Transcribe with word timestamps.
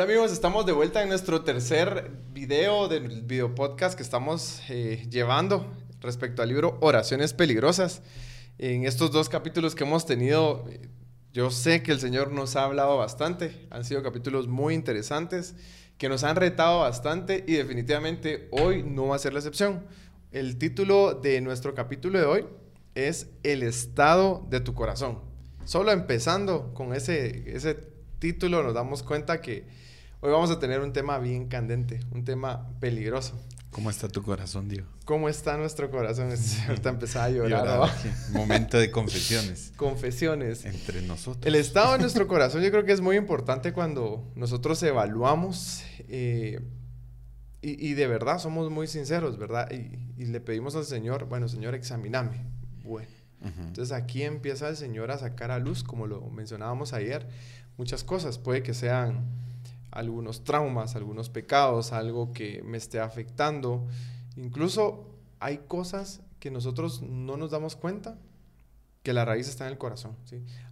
Hola 0.00 0.12
amigos, 0.12 0.32
estamos 0.32 0.64
de 0.64 0.72
vuelta 0.72 1.02
en 1.02 1.10
nuestro 1.10 1.42
tercer 1.42 2.10
video 2.32 2.88
del 2.88 3.20
video 3.20 3.54
podcast 3.54 3.94
que 3.94 4.02
estamos 4.02 4.62
eh, 4.70 5.06
llevando 5.10 5.76
respecto 6.00 6.40
al 6.40 6.48
libro 6.48 6.78
Oraciones 6.80 7.34
Peligrosas. 7.34 8.00
En 8.56 8.86
estos 8.86 9.10
dos 9.10 9.28
capítulos 9.28 9.74
que 9.74 9.84
hemos 9.84 10.06
tenido, 10.06 10.64
yo 11.34 11.50
sé 11.50 11.82
que 11.82 11.92
el 11.92 12.00
Señor 12.00 12.32
nos 12.32 12.56
ha 12.56 12.64
hablado 12.64 12.96
bastante, 12.96 13.68
han 13.68 13.84
sido 13.84 14.02
capítulos 14.02 14.48
muy 14.48 14.72
interesantes, 14.72 15.54
que 15.98 16.08
nos 16.08 16.24
han 16.24 16.36
retado 16.36 16.80
bastante 16.80 17.44
y 17.46 17.52
definitivamente 17.52 18.48
hoy 18.52 18.82
no 18.82 19.08
va 19.08 19.16
a 19.16 19.18
ser 19.18 19.34
la 19.34 19.40
excepción. 19.40 19.84
El 20.32 20.56
título 20.56 21.12
de 21.12 21.42
nuestro 21.42 21.74
capítulo 21.74 22.18
de 22.18 22.24
hoy 22.24 22.46
es 22.94 23.28
El 23.42 23.62
estado 23.62 24.46
de 24.48 24.60
tu 24.60 24.72
corazón. 24.72 25.20
Solo 25.66 25.92
empezando 25.92 26.72
con 26.72 26.94
ese, 26.94 27.54
ese 27.54 27.99
título 28.20 28.62
nos 28.62 28.74
damos 28.74 29.02
cuenta 29.02 29.40
que 29.40 29.64
hoy 30.20 30.30
vamos 30.30 30.50
a 30.50 30.60
tener 30.60 30.80
un 30.80 30.92
tema 30.92 31.18
bien 31.18 31.48
candente, 31.48 32.00
un 32.12 32.24
tema 32.24 32.68
peligroso. 32.78 33.40
¿Cómo 33.70 33.88
está 33.88 34.08
tu 34.08 34.22
corazón, 34.22 34.68
Diego? 34.68 34.86
¿Cómo 35.04 35.28
está 35.28 35.56
nuestro 35.56 35.90
corazón? 35.90 36.32
Ahorita 36.68 36.88
empezaba 36.90 37.24
a 37.26 37.30
llorar. 37.30 37.90
Momento 38.32 38.78
de 38.78 38.90
confesiones. 38.90 39.72
confesiones. 39.76 40.64
Entre 40.64 41.02
nosotros. 41.02 41.46
El 41.46 41.54
estado 41.54 41.92
de 41.92 41.98
nuestro 42.00 42.28
corazón 42.28 42.62
yo 42.62 42.70
creo 42.70 42.84
que 42.84 42.92
es 42.92 43.00
muy 43.00 43.16
importante 43.16 43.72
cuando 43.72 44.30
nosotros 44.34 44.82
evaluamos 44.82 45.82
eh, 46.08 46.60
y, 47.62 47.92
de 47.92 48.06
verdad 48.06 48.38
somos 48.38 48.70
muy 48.70 48.86
sinceros, 48.86 49.38
¿verdad? 49.38 49.70
Y, 49.70 50.24
le 50.24 50.40
pedimos 50.40 50.74
al 50.76 50.84
Señor, 50.84 51.26
bueno, 51.26 51.48
Señor, 51.48 51.74
examiname. 51.74 52.44
Bueno. 52.82 53.08
Entonces 53.42 53.92
aquí 53.92 54.22
empieza 54.22 54.68
el 54.68 54.76
Señor 54.76 55.10
a 55.10 55.16
sacar 55.16 55.50
a 55.50 55.58
luz, 55.58 55.82
como 55.82 56.06
lo 56.06 56.20
mencionábamos 56.28 56.92
ayer, 56.92 57.26
muchas 57.80 58.04
cosas. 58.04 58.36
Puede 58.36 58.62
que 58.62 58.74
sean 58.74 59.24
algunos 59.90 60.44
traumas, 60.44 60.96
algunos 60.96 61.30
pecados, 61.30 61.92
algo 61.92 62.30
que 62.34 62.62
me 62.62 62.76
esté 62.76 63.00
afectando. 63.00 63.86
Incluso 64.36 65.16
hay 65.38 65.62
cosas 65.66 66.20
que 66.40 66.50
nosotros 66.50 67.00
no 67.00 67.38
nos 67.38 67.50
damos 67.50 67.76
cuenta 67.76 68.18
que 69.02 69.14
la 69.14 69.24
raíz 69.24 69.48
está 69.48 69.64
en 69.64 69.72
el 69.72 69.78
corazón. 69.78 70.14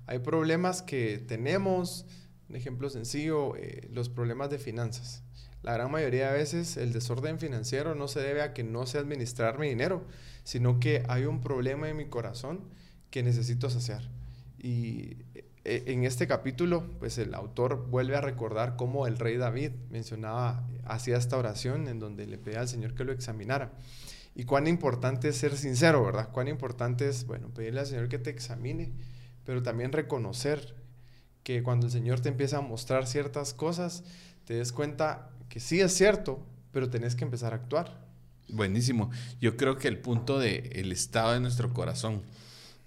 Hay 0.06 0.18
problemas 0.18 0.82
que 0.82 1.16
tenemos, 1.16 2.04
un 2.50 2.56
ejemplo 2.56 2.90
sencillo, 2.90 3.56
eh, 3.56 3.88
los 3.90 4.10
problemas 4.10 4.50
de 4.50 4.58
finanzas. 4.58 5.22
La 5.62 5.72
gran 5.72 5.90
mayoría 5.90 6.30
de 6.30 6.38
veces 6.38 6.76
el 6.76 6.92
desorden 6.92 7.38
financiero 7.38 7.94
no 7.94 8.06
se 8.06 8.20
debe 8.20 8.42
a 8.42 8.52
que 8.52 8.64
no 8.64 8.84
sé 8.84 8.98
administrar 8.98 9.58
mi 9.58 9.70
dinero, 9.70 10.04
sino 10.44 10.78
que 10.78 11.04
hay 11.08 11.24
un 11.24 11.40
problema 11.40 11.88
en 11.88 11.96
mi 11.96 12.04
corazón 12.04 12.68
que 13.10 13.22
necesito 13.22 13.70
saciar. 13.70 14.10
Y 14.58 15.16
en 15.68 16.04
este 16.04 16.26
capítulo, 16.26 16.84
pues 16.98 17.18
el 17.18 17.34
autor 17.34 17.86
vuelve 17.88 18.16
a 18.16 18.20
recordar 18.20 18.76
cómo 18.76 19.06
el 19.06 19.18
rey 19.18 19.36
David 19.36 19.72
mencionaba, 19.90 20.66
hacía 20.84 21.16
esta 21.16 21.36
oración 21.36 21.88
en 21.88 21.98
donde 21.98 22.26
le 22.26 22.38
pedía 22.38 22.60
al 22.60 22.68
Señor 22.68 22.94
que 22.94 23.04
lo 23.04 23.12
examinara. 23.12 23.72
Y 24.34 24.44
cuán 24.44 24.66
importante 24.66 25.28
es 25.28 25.36
ser 25.36 25.56
sincero, 25.56 26.04
¿verdad? 26.04 26.30
Cuán 26.30 26.48
importante 26.48 27.08
es, 27.08 27.26
bueno, 27.26 27.48
pedirle 27.48 27.80
al 27.80 27.86
Señor 27.86 28.08
que 28.08 28.18
te 28.18 28.30
examine, 28.30 28.92
pero 29.44 29.62
también 29.62 29.92
reconocer 29.92 30.76
que 31.42 31.62
cuando 31.62 31.86
el 31.86 31.92
Señor 31.92 32.20
te 32.20 32.28
empieza 32.28 32.58
a 32.58 32.60
mostrar 32.60 33.06
ciertas 33.06 33.54
cosas, 33.54 34.04
te 34.44 34.54
des 34.54 34.72
cuenta 34.72 35.30
que 35.48 35.60
sí 35.60 35.80
es 35.80 35.92
cierto, 35.92 36.46
pero 36.72 36.88
tenés 36.88 37.14
que 37.14 37.24
empezar 37.24 37.52
a 37.52 37.56
actuar. 37.56 38.06
Buenísimo. 38.48 39.10
Yo 39.40 39.56
creo 39.56 39.76
que 39.76 39.88
el 39.88 39.98
punto 39.98 40.38
de 40.38 40.70
el 40.76 40.92
estado 40.92 41.32
de 41.32 41.40
nuestro 41.40 41.72
corazón 41.74 42.22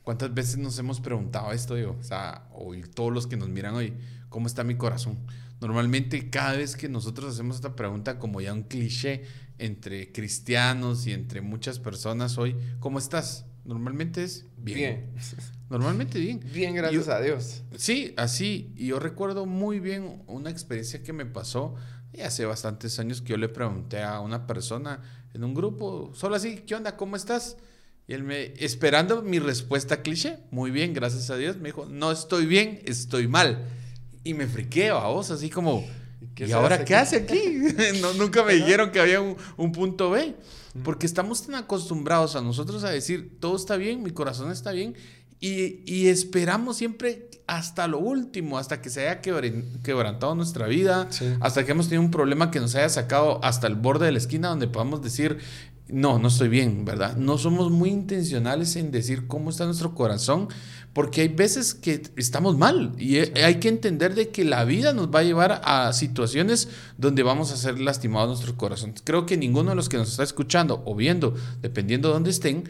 ¿Cuántas 0.04 0.34
veces 0.34 0.58
nos 0.58 0.78
hemos 0.80 1.00
preguntado 1.00 1.52
esto, 1.52 1.76
digo? 1.76 1.96
O 2.00 2.04
sea, 2.04 2.48
hoy 2.54 2.82
todos 2.82 3.14
los 3.14 3.28
que 3.28 3.38
nos 3.38 3.50
miran 3.50 3.76
hoy, 3.76 3.94
¿cómo 4.30 4.48
está 4.48 4.64
mi 4.64 4.76
corazón? 4.76 5.18
Normalmente 5.60 6.30
cada 6.32 6.54
vez 6.54 6.76
que 6.76 6.90
nosotros 6.90 7.34
hacemos 7.34 7.58
esta 7.58 7.76
pregunta, 7.76 8.18
como 8.18 8.42
ya 8.42 8.52
un 8.52 8.64
cliché 8.64 9.24
entre 9.60 10.12
cristianos 10.12 11.06
y 11.06 11.14
entre 11.14 11.42
muchas 11.42 11.78
personas 11.78 12.40
hoy, 12.40 12.56
¿cómo 12.80 12.98
estás? 12.98 13.46
Normalmente 13.64 14.24
es 14.24 14.48
bien. 14.58 15.12
Normalmente 15.70 16.20
bien. 16.20 16.42
Bien, 16.54 16.74
gracias 16.74 17.08
a 17.08 17.22
Dios. 17.22 17.64
Sí, 17.78 18.14
así. 18.18 18.74
Y 18.76 18.88
yo 18.88 19.00
recuerdo 19.00 19.46
muy 19.46 19.80
bien 19.80 20.24
una 20.28 20.50
experiencia 20.50 21.04
que 21.04 21.14
me 21.14 21.26
pasó 21.26 21.76
hace 22.24 22.46
bastantes 22.46 23.00
años 23.00 23.22
que 23.22 23.30
yo 23.30 23.38
le 23.38 23.48
pregunté 23.48 24.02
a 24.02 24.20
una 24.20 24.48
persona 24.48 25.02
en 25.34 25.44
un 25.44 25.54
grupo, 25.54 26.12
solo 26.14 26.36
así, 26.36 26.58
¿qué 26.68 26.76
onda? 26.76 26.98
¿Cómo 26.98 27.16
estás? 27.16 27.56
Y 28.12 28.14
él 28.14 28.24
me, 28.24 28.54
esperando 28.58 29.22
mi 29.22 29.40
respuesta 29.40 30.02
cliché, 30.02 30.40
muy 30.52 30.70
bien, 30.70 30.94
gracias 30.94 31.30
a 31.30 31.38
Dios, 31.38 31.56
me 31.56 31.70
dijo, 31.70 31.86
no 31.86 32.12
estoy 32.12 32.46
bien, 32.46 32.82
estoy 32.84 33.30
mal. 33.30 33.64
Y 34.26 34.34
me 34.34 34.48
friqué 34.48 34.90
a 34.90 35.08
vos, 35.08 35.32
así 35.32 35.50
como, 35.50 35.86
¿y, 36.36 36.52
ahora 36.52 36.84
qué 36.84 36.94
hace 36.94 37.16
aquí? 37.16 37.42
no, 38.02 38.14
nunca 38.16 38.44
me 38.44 38.54
dijeron 38.56 38.92
que 38.92 39.00
había 39.00 39.22
un, 39.22 39.72
punto 39.72 40.10
B. 40.10 40.36
Porque 40.84 41.06
estamos 41.06 41.46
tan 41.46 41.56
acostumbrados 41.56 42.36
a 42.36 42.42
nosotros 42.42 42.84
a 42.84 42.90
decir, 42.90 43.38
todo 43.40 43.56
está 43.56 43.78
bien, 43.78 44.04
mi 44.04 44.12
corazón 44.12 44.52
está 44.52 44.74
bien, 44.74 44.94
y, 45.40 46.08
esperamos 46.08 46.76
siempre 46.76 47.30
hasta 47.48 47.88
lo 47.88 48.00
último, 48.00 48.58
hasta 48.58 48.82
que 48.82 48.90
se 48.90 49.08
haya 49.08 49.22
quebrantado 49.22 50.36
nuestra 50.36 50.68
vida, 50.68 51.08
hasta 51.40 51.66
que 51.66 51.72
hemos 51.72 51.88
tenido 51.88 52.04
un 52.04 52.12
problema 52.12 52.52
que 52.52 52.60
nos 52.60 52.76
haya 52.76 52.90
sacado 52.90 53.44
hasta 53.44 53.68
el 53.68 53.76
borde 53.76 54.06
de 54.06 54.12
la 54.12 54.18
esquina 54.18 54.50
donde 54.50 54.68
podamos 54.68 55.02
decir, 55.02 55.40
no, 55.92 56.20
no 56.20 56.30
estoy 56.30 56.48
bien, 56.48 56.86
¿verdad? 56.86 57.18
No 57.18 57.38
somos 57.38 57.70
muy 57.70 57.90
intencionales 57.90 58.76
en 58.76 58.92
decir 58.92 59.28
cómo 59.28 59.50
está 59.50 59.66
nuestro 59.66 59.94
corazón, 59.94 60.48
porque 60.94 61.22
hay 61.22 61.28
veces 61.28 61.74
que 61.74 62.02
estamos 62.16 62.58
mal 62.58 62.94
y 62.98 63.18
hay 63.18 63.56
que 63.56 63.68
entender 63.68 64.16
de 64.16 64.30
que 64.30 64.46
la 64.46 64.64
vida 64.64 64.94
nos 64.94 65.14
va 65.14 65.20
a 65.20 65.24
llevar 65.24 65.62
a 65.64 65.92
situaciones 65.94 66.70
donde 66.98 67.24
vamos 67.24 67.52
a 67.52 67.58
ser 67.58 67.80
lastimados 67.80 68.30
nuestro 68.30 68.58
corazón. 68.58 68.94
Creo 69.04 69.26
que 69.26 69.38
ninguno 69.38 69.72
de 69.72 69.76
los 69.76 69.90
que 69.90 69.98
nos 69.98 70.10
está 70.10 70.24
escuchando 70.24 70.82
o 70.86 70.96
viendo, 70.96 71.36
dependiendo 71.62 72.08
de 72.08 72.14
dónde 72.14 72.30
estén, 72.30 72.64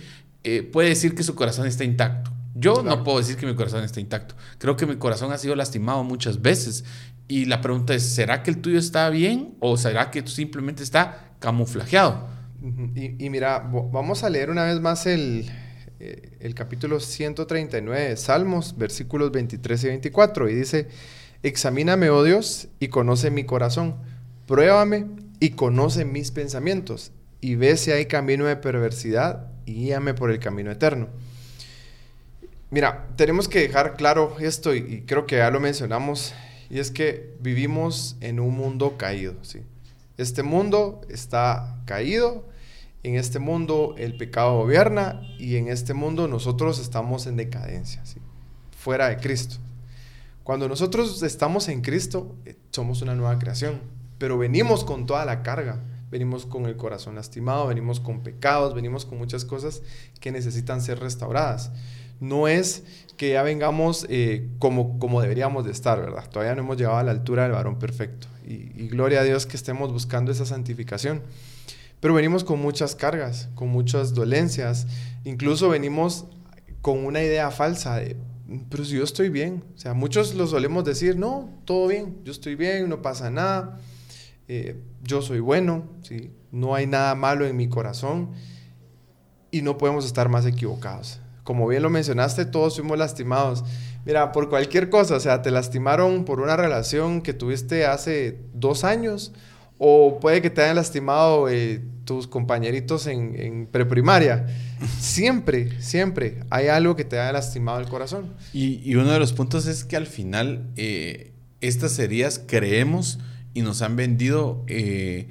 eh, 0.43 0.63
puede 0.63 0.89
decir 0.89 1.13
que 1.13 1.23
su 1.23 1.35
corazón 1.35 1.67
está 1.67 1.83
intacto. 1.83 2.31
Yo 2.55 2.83
no 2.83 3.03
puedo 3.03 3.19
decir 3.19 3.37
que 3.37 3.45
mi 3.45 3.55
corazón 3.55 3.83
está 3.83 3.99
intacto. 3.99 4.35
Creo 4.57 4.75
que 4.75 4.85
mi 4.85 4.97
corazón 4.97 5.31
ha 5.31 5.37
sido 5.37 5.55
lastimado 5.55 6.03
muchas 6.03 6.41
veces. 6.41 6.83
Y 7.27 7.45
la 7.45 7.61
pregunta 7.61 7.93
es, 7.93 8.03
¿será 8.03 8.43
que 8.43 8.51
el 8.51 8.57
tuyo 8.57 8.77
está 8.77 9.09
bien 9.09 9.55
o 9.59 9.77
será 9.77 10.11
que 10.11 10.27
simplemente 10.27 10.83
está 10.83 11.31
camuflajeado? 11.39 12.40
Y, 12.95 13.29
mira, 13.29 13.59
vamos 13.59 14.23
a 14.23 14.29
leer 14.29 14.51
una 14.51 14.65
vez 14.65 14.79
más 14.79 15.07
el, 15.07 15.49
eh, 15.99 16.37
el 16.39 16.53
capítulo 16.53 16.99
139 16.99 18.09
de 18.09 18.17
Salmos, 18.17 18.77
versículos 18.77 19.31
23 19.31 19.83
y 19.83 19.87
24, 19.87 20.49
y 20.49 20.55
dice, 20.55 20.87
examíname, 21.43 22.09
oh 22.09 22.23
Dios, 22.23 22.67
y 22.79 22.89
conoce 22.89 23.31
mi 23.31 23.45
corazón, 23.45 23.95
pruébame 24.45 25.07
y 25.39 25.51
conoce 25.51 26.05
mis 26.05 26.29
pensamientos, 26.29 27.11
y 27.39 27.55
ve 27.55 27.77
si 27.77 27.91
hay 27.91 28.05
camino 28.05 28.45
de 28.45 28.55
perversidad, 28.57 29.47
y 29.65 29.73
guíame 29.73 30.13
por 30.13 30.29
el 30.29 30.39
camino 30.39 30.71
eterno. 30.71 31.07
Mira, 32.69 33.07
tenemos 33.15 33.47
que 33.47 33.59
dejar 33.59 33.95
claro 33.95 34.37
esto, 34.39 34.75
y, 34.75 35.01
creo 35.07 35.25
que 35.25 35.37
ya 35.37 35.49
lo 35.49 35.59
mencionamos, 35.59 36.33
y 36.69 36.79
es 36.79 36.91
que 36.91 37.35
vivimos 37.39 38.17
en 38.21 38.39
un 38.39 38.55
mundo 38.55 38.97
caído, 38.97 39.35
¿sí? 39.43 39.61
Este 40.17 40.43
mundo 40.43 41.01
está 41.09 41.81
caído, 41.85 42.50
en 43.03 43.15
este 43.15 43.39
mundo 43.39 43.95
el 43.97 44.15
pecado 44.15 44.57
gobierna 44.57 45.21
y 45.39 45.55
en 45.55 45.67
este 45.67 45.93
mundo 45.93 46.27
nosotros 46.27 46.79
estamos 46.79 47.25
en 47.27 47.35
decadencia, 47.35 48.03
fuera 48.77 49.09
de 49.09 49.17
Cristo. 49.17 49.57
Cuando 50.43 50.67
nosotros 50.67 51.21
estamos 51.23 51.67
en 51.67 51.81
Cristo, 51.81 52.35
eh, 52.45 52.55
somos 52.71 53.01
una 53.01 53.15
nueva 53.15 53.37
creación, 53.39 53.79
pero 54.17 54.37
venimos 54.37 54.83
con 54.83 55.05
toda 55.05 55.25
la 55.25 55.43
carga, 55.43 55.79
venimos 56.09 56.45
con 56.45 56.65
el 56.65 56.77
corazón 56.77 57.15
lastimado, 57.15 57.67
venimos 57.67 57.99
con 57.99 58.21
pecados, 58.21 58.73
venimos 58.73 59.05
con 59.05 59.17
muchas 59.17 59.45
cosas 59.45 59.81
que 60.19 60.31
necesitan 60.31 60.81
ser 60.81 60.99
restauradas. 60.99 61.71
No 62.19 62.47
es 62.47 62.83
que 63.17 63.31
ya 63.31 63.41
vengamos 63.41 64.05
eh, 64.09 64.47
como, 64.59 64.99
como 64.99 65.21
deberíamos 65.21 65.65
de 65.65 65.71
estar, 65.71 65.99
¿verdad? 65.99 66.29
Todavía 66.29 66.53
no 66.55 66.61
hemos 66.61 66.77
llegado 66.77 66.97
a 66.97 67.03
la 67.03 67.11
altura 67.11 67.43
del 67.43 67.53
varón 67.53 67.79
perfecto. 67.79 68.27
y 68.45 68.87
gloria 68.89 69.21
a 69.21 69.23
Dios 69.23 69.45
que 69.45 69.57
estemos 69.57 69.91
buscando 69.91 70.31
esa 70.31 70.45
santificación. 70.45 71.21
Pero 72.01 72.13
venimos 72.13 72.43
con 72.43 72.59
muchas 72.59 72.95
cargas, 72.95 73.47
con 73.55 73.69
muchas 73.69 74.13
dolencias. 74.13 74.87
Incluso 75.23 75.69
venimos 75.69 76.25
con 76.81 77.05
una 77.05 77.21
idea 77.21 77.51
falsa 77.51 77.95
de, 77.95 78.17
pero 78.69 78.83
si 78.83 78.97
yo 78.97 79.03
estoy 79.03 79.29
bien. 79.29 79.63
O 79.75 79.77
sea, 79.77 79.93
muchos 79.93 80.33
lo 80.33 80.47
solemos 80.47 80.83
decir, 80.83 81.15
no, 81.15 81.49
todo 81.65 81.87
bien, 81.87 82.17
yo 82.25 82.31
estoy 82.31 82.55
bien, 82.55 82.89
no 82.89 83.01
pasa 83.01 83.29
nada, 83.29 83.79
eh, 84.47 84.75
yo 85.03 85.21
soy 85.21 85.39
bueno, 85.39 85.85
¿sí? 86.01 86.31
no 86.51 86.75
hay 86.75 86.87
nada 86.87 87.15
malo 87.15 87.45
en 87.45 87.55
mi 87.55 87.69
corazón 87.69 88.31
y 89.51 89.61
no 89.61 89.77
podemos 89.77 90.05
estar 90.05 90.27
más 90.27 90.45
equivocados. 90.45 91.21
Como 91.43 91.67
bien 91.67 91.83
lo 91.83 91.89
mencionaste, 91.89 92.45
todos 92.45 92.75
fuimos 92.75 92.97
lastimados. 92.97 93.63
Mira, 94.05 94.31
por 94.31 94.49
cualquier 94.49 94.89
cosa, 94.89 95.15
o 95.15 95.19
sea, 95.19 95.41
te 95.41 95.51
lastimaron 95.51 96.25
por 96.25 96.39
una 96.39 96.55
relación 96.55 97.21
que 97.21 97.33
tuviste 97.33 97.85
hace 97.85 98.39
dos 98.53 98.83
años 98.83 99.33
o 99.83 100.19
puede 100.19 100.43
que 100.43 100.51
te 100.51 100.61
hayan 100.61 100.75
lastimado 100.75 101.49
eh, 101.49 101.81
tus 102.05 102.27
compañeritos 102.27 103.07
en, 103.07 103.65
preprimaria. 103.65 104.45
Siempre, 104.99 105.81
siempre 105.81 106.41
hay 106.51 106.67
algo 106.67 106.95
que 106.95 107.03
te 107.03 107.19
haya 107.19 107.31
lastimado 107.31 107.79
el 107.79 107.87
corazón. 107.87 108.31
Y, 108.53 108.93
uno 108.93 109.11
de 109.11 109.17
los 109.17 109.33
puntos 109.33 109.65
es 109.65 109.83
que 109.83 109.95
al 109.95 110.05
final 110.05 110.69
eh, 110.75 111.31
estas 111.61 111.97
heridas 111.97 112.39
creemos 112.45 113.17
y 113.55 113.63
nos 113.63 113.81
han 113.81 113.95
vendido 113.95 114.63
eh, 114.67 115.29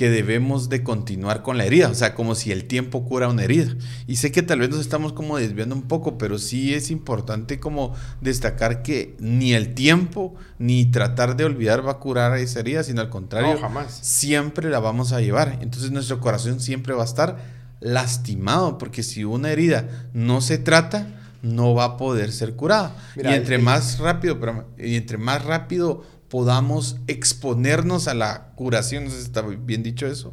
que 0.00 0.08
debemos 0.08 0.70
de 0.70 0.82
continuar 0.82 1.42
con 1.42 1.58
la 1.58 1.66
herida, 1.66 1.90
o 1.90 1.94
sea, 1.94 2.14
como 2.14 2.34
si 2.34 2.52
el 2.52 2.64
tiempo 2.64 3.04
cura 3.04 3.28
una 3.28 3.44
herida. 3.44 3.76
Y 4.06 4.16
sé 4.16 4.32
que 4.32 4.40
tal 4.40 4.60
vez 4.60 4.70
nos 4.70 4.80
estamos 4.80 5.12
como 5.12 5.36
desviando 5.36 5.74
un 5.74 5.82
poco, 5.82 6.16
pero 6.16 6.38
sí 6.38 6.72
es 6.72 6.90
importante 6.90 7.60
como 7.60 7.94
destacar 8.22 8.80
que 8.80 9.14
ni 9.18 9.52
el 9.52 9.74
tiempo 9.74 10.36
ni 10.58 10.86
tratar 10.86 11.36
de 11.36 11.44
olvidar 11.44 11.86
va 11.86 11.90
a 11.92 11.98
curar 11.98 12.38
esa 12.38 12.60
herida, 12.60 12.82
sino 12.82 13.02
al 13.02 13.10
contrario, 13.10 13.58
jamás. 13.60 13.98
siempre 14.00 14.70
la 14.70 14.80
vamos 14.80 15.12
a 15.12 15.20
llevar. 15.20 15.58
Entonces 15.60 15.90
nuestro 15.90 16.18
corazón 16.18 16.60
siempre 16.60 16.94
va 16.94 17.02
a 17.02 17.04
estar 17.04 17.36
lastimado, 17.80 18.78
porque 18.78 19.02
si 19.02 19.24
una 19.24 19.50
herida 19.50 20.08
no 20.14 20.40
se 20.40 20.56
trata, 20.56 21.08
no 21.42 21.74
va 21.74 21.84
a 21.84 21.96
poder 21.98 22.32
ser 22.32 22.56
curada. 22.56 22.96
y 23.16 23.26
entre 23.26 23.58
más 23.58 23.98
rápido, 23.98 24.38
y 24.78 24.94
entre 24.94 25.18
más 25.18 25.44
rápido 25.44 26.04
podamos 26.30 26.96
exponernos 27.08 28.08
a 28.08 28.14
la 28.14 28.52
curación, 28.54 29.04
no 29.04 29.10
sé 29.10 29.16
si 29.16 29.22
está 29.24 29.42
bien 29.42 29.82
dicho 29.82 30.06
eso, 30.06 30.32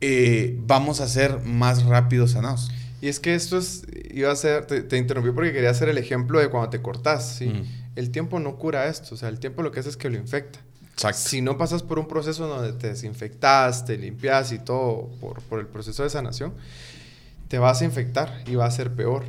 eh, 0.00 0.58
vamos 0.60 1.00
a 1.00 1.06
ser 1.06 1.40
más 1.40 1.84
rápido 1.84 2.26
sanados. 2.26 2.70
Y 3.02 3.08
es 3.08 3.20
que 3.20 3.34
esto 3.34 3.58
es, 3.58 3.82
iba 4.10 4.32
a 4.32 4.36
ser, 4.36 4.64
te, 4.64 4.96
interrumpí 4.96 5.30
porque 5.32 5.52
quería 5.52 5.68
hacer 5.68 5.90
el 5.90 5.98
ejemplo 5.98 6.40
de 6.40 6.48
cuando 6.48 6.70
te 6.70 6.80
cortas, 6.80 7.36
¿sí? 7.36 7.48
Mm. 7.48 7.62
El 7.94 8.10
tiempo 8.10 8.40
no 8.40 8.56
cura 8.56 8.86
esto, 8.86 9.14
o 9.14 9.18
sea, 9.18 9.28
el 9.28 9.38
tiempo 9.38 9.62
lo 9.62 9.70
que 9.70 9.80
hace 9.80 9.90
es 9.90 9.98
que 9.98 10.08
lo 10.08 10.16
infecta. 10.16 10.60
Exacto. 10.94 11.18
Si 11.18 11.42
no 11.42 11.58
pasas 11.58 11.82
por 11.82 11.98
un 11.98 12.08
proceso 12.08 12.48
donde 12.48 12.72
te 12.72 12.88
desinfectas, 12.88 13.84
te 13.84 13.98
limpias 13.98 14.50
y 14.52 14.58
todo 14.58 15.10
por, 15.20 15.42
por 15.42 15.60
el 15.60 15.66
proceso 15.66 16.02
de 16.02 16.10
sanación, 16.10 16.54
te 17.48 17.58
vas 17.58 17.82
a 17.82 17.84
infectar 17.84 18.42
y 18.46 18.54
va 18.54 18.64
a 18.64 18.70
ser 18.70 18.94
peor. 18.94 19.26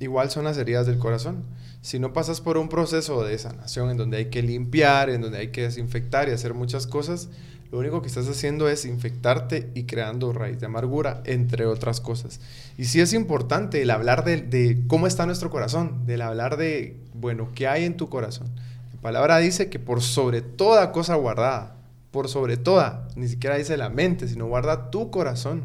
Igual 0.00 0.30
son 0.30 0.44
las 0.44 0.56
heridas 0.56 0.86
del 0.86 0.98
corazón 0.98 1.44
si 1.80 1.98
no 1.98 2.12
pasas 2.12 2.40
por 2.40 2.58
un 2.58 2.68
proceso 2.68 3.24
de 3.24 3.38
sanación 3.38 3.90
en 3.90 3.96
donde 3.96 4.18
hay 4.18 4.26
que 4.26 4.42
limpiar, 4.42 5.10
en 5.10 5.20
donde 5.20 5.38
hay 5.38 5.48
que 5.48 5.62
desinfectar 5.62 6.28
y 6.28 6.32
hacer 6.32 6.54
muchas 6.54 6.86
cosas, 6.86 7.28
lo 7.70 7.78
único 7.78 8.00
que 8.00 8.08
estás 8.08 8.26
haciendo 8.28 8.68
es 8.68 8.86
infectarte 8.86 9.70
y 9.74 9.84
creando 9.84 10.32
raíz 10.32 10.58
de 10.58 10.66
amargura, 10.66 11.22
entre 11.24 11.66
otras 11.66 12.00
cosas. 12.00 12.40
Y 12.78 12.86
sí 12.86 13.00
es 13.00 13.12
importante 13.12 13.82
el 13.82 13.90
hablar 13.90 14.24
de, 14.24 14.82
cómo 14.86 15.06
está 15.06 15.26
nuestro 15.26 15.50
corazón, 15.50 16.06
del 16.06 16.22
hablar 16.22 16.56
de, 16.56 16.96
bueno, 17.12 17.50
¿qué 17.54 17.68
hay 17.68 17.84
en 17.84 17.96
tu 17.96 18.08
corazón? 18.08 18.48
La 18.94 19.00
palabra 19.00 19.38
dice 19.38 19.68
que 19.68 19.78
por 19.78 20.00
sobre 20.00 20.40
toda 20.40 20.92
cosa 20.92 21.14
guardada, 21.16 21.76
por 22.10 22.28
sobre 22.28 22.56
toda, 22.56 23.06
ni 23.16 23.28
siquiera 23.28 23.56
dice 23.56 23.76
la 23.76 23.90
mente, 23.90 24.28
sino 24.28 24.46
guarda 24.46 24.90
tu 24.90 25.10
corazón, 25.10 25.64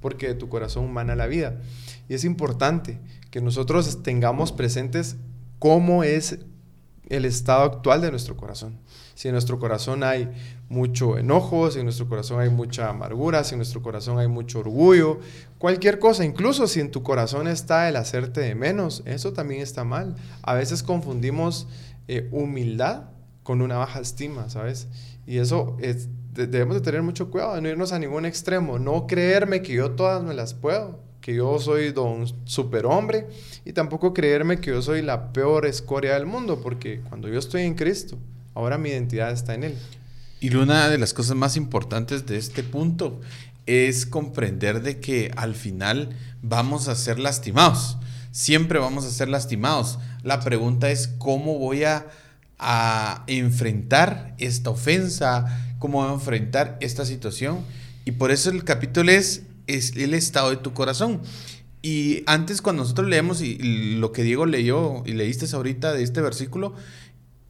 porque 0.00 0.28
de 0.28 0.34
tu 0.34 0.48
corazón 0.48 0.92
mana 0.92 1.16
la 1.16 1.26
vida. 1.26 1.56
Y 2.08 2.14
es 2.14 2.24
importante 2.24 3.00
que 3.32 3.40
nosotros 3.40 4.04
tengamos 4.04 4.52
presentes 4.52 5.16
cómo 5.60 6.02
es 6.02 6.40
el 7.08 7.24
estado 7.24 7.64
actual 7.64 8.00
de 8.00 8.10
nuestro 8.10 8.36
corazón. 8.36 8.80
Si 9.14 9.28
en 9.28 9.32
nuestro 9.32 9.58
corazón 9.58 10.02
hay 10.02 10.32
mucho 10.68 11.18
enojo, 11.18 11.70
si 11.70 11.80
en 11.80 11.84
nuestro 11.84 12.08
corazón 12.08 12.40
hay 12.40 12.48
mucha 12.48 12.88
amargura, 12.88 13.44
si 13.44 13.54
en 13.54 13.58
nuestro 13.58 13.82
corazón 13.82 14.18
hay 14.18 14.28
mucho 14.28 14.60
orgullo, 14.60 15.18
cualquier 15.58 15.98
cosa, 15.98 16.24
incluso 16.24 16.66
si 16.66 16.80
en 16.80 16.90
tu 16.90 17.02
corazón 17.02 17.46
está 17.46 17.88
el 17.88 17.96
hacerte 17.96 18.40
de 18.40 18.54
menos, 18.54 19.02
eso 19.04 19.32
también 19.32 19.60
está 19.60 19.84
mal. 19.84 20.16
A 20.42 20.54
veces 20.54 20.82
confundimos 20.82 21.68
eh, 22.08 22.28
humildad 22.32 23.10
con 23.42 23.60
una 23.60 23.76
baja 23.76 24.00
estima, 24.00 24.48
¿sabes? 24.48 24.88
Y 25.26 25.38
eso 25.38 25.76
debemos 26.32 26.76
de 26.76 26.80
tener 26.80 27.02
mucho 27.02 27.30
cuidado, 27.30 27.56
de 27.56 27.60
no 27.60 27.68
irnos 27.68 27.92
a 27.92 27.98
ningún 27.98 28.24
extremo, 28.24 28.78
no 28.78 29.06
creerme 29.06 29.62
que 29.62 29.74
yo 29.74 29.90
todas 29.90 30.22
me 30.22 30.32
las 30.32 30.54
puedo 30.54 31.09
que 31.20 31.34
yo 31.34 31.58
soy 31.58 31.92
don 31.92 32.26
superhombre 32.44 33.26
y 33.64 33.72
tampoco 33.72 34.14
creerme 34.14 34.58
que 34.58 34.70
yo 34.70 34.82
soy 34.82 35.02
la 35.02 35.32
peor 35.32 35.66
escoria 35.66 36.14
del 36.14 36.26
mundo, 36.26 36.60
porque 36.62 37.00
cuando 37.08 37.28
yo 37.28 37.38
estoy 37.38 37.62
en 37.62 37.74
Cristo, 37.74 38.18
ahora 38.54 38.78
mi 38.78 38.90
identidad 38.90 39.30
está 39.30 39.54
en 39.54 39.64
Él. 39.64 39.74
Y 40.40 40.54
una 40.54 40.88
de 40.88 40.98
las 40.98 41.12
cosas 41.12 41.36
más 41.36 41.56
importantes 41.56 42.24
de 42.26 42.38
este 42.38 42.62
punto 42.62 43.20
es 43.66 44.06
comprender 44.06 44.82
de 44.82 44.98
que 44.98 45.30
al 45.36 45.54
final 45.54 46.10
vamos 46.42 46.88
a 46.88 46.94
ser 46.94 47.18
lastimados. 47.18 47.98
Siempre 48.32 48.78
vamos 48.78 49.04
a 49.04 49.10
ser 49.10 49.28
lastimados. 49.28 49.98
La 50.22 50.40
pregunta 50.40 50.90
es 50.90 51.08
cómo 51.18 51.58
voy 51.58 51.84
a, 51.84 52.06
a 52.58 53.24
enfrentar 53.26 54.34
esta 54.38 54.70
ofensa, 54.70 55.74
cómo 55.78 55.98
voy 56.00 56.10
a 56.10 56.14
enfrentar 56.14 56.78
esta 56.80 57.04
situación. 57.04 57.58
Y 58.06 58.12
por 58.12 58.30
eso 58.30 58.50
el 58.50 58.64
capítulo 58.64 59.12
es 59.12 59.42
es 59.76 59.96
el 59.96 60.14
estado 60.14 60.50
de 60.50 60.56
tu 60.56 60.72
corazón. 60.72 61.20
Y 61.82 62.22
antes 62.26 62.60
cuando 62.60 62.82
nosotros 62.82 63.08
leemos 63.08 63.40
y, 63.42 63.56
lo 63.96 64.12
que 64.12 64.22
Diego 64.22 64.46
leyó 64.46 65.02
y 65.06 65.12
leíste 65.12 65.46
ahorita 65.54 65.92
de 65.92 66.02
este 66.02 66.20
versículo, 66.20 66.74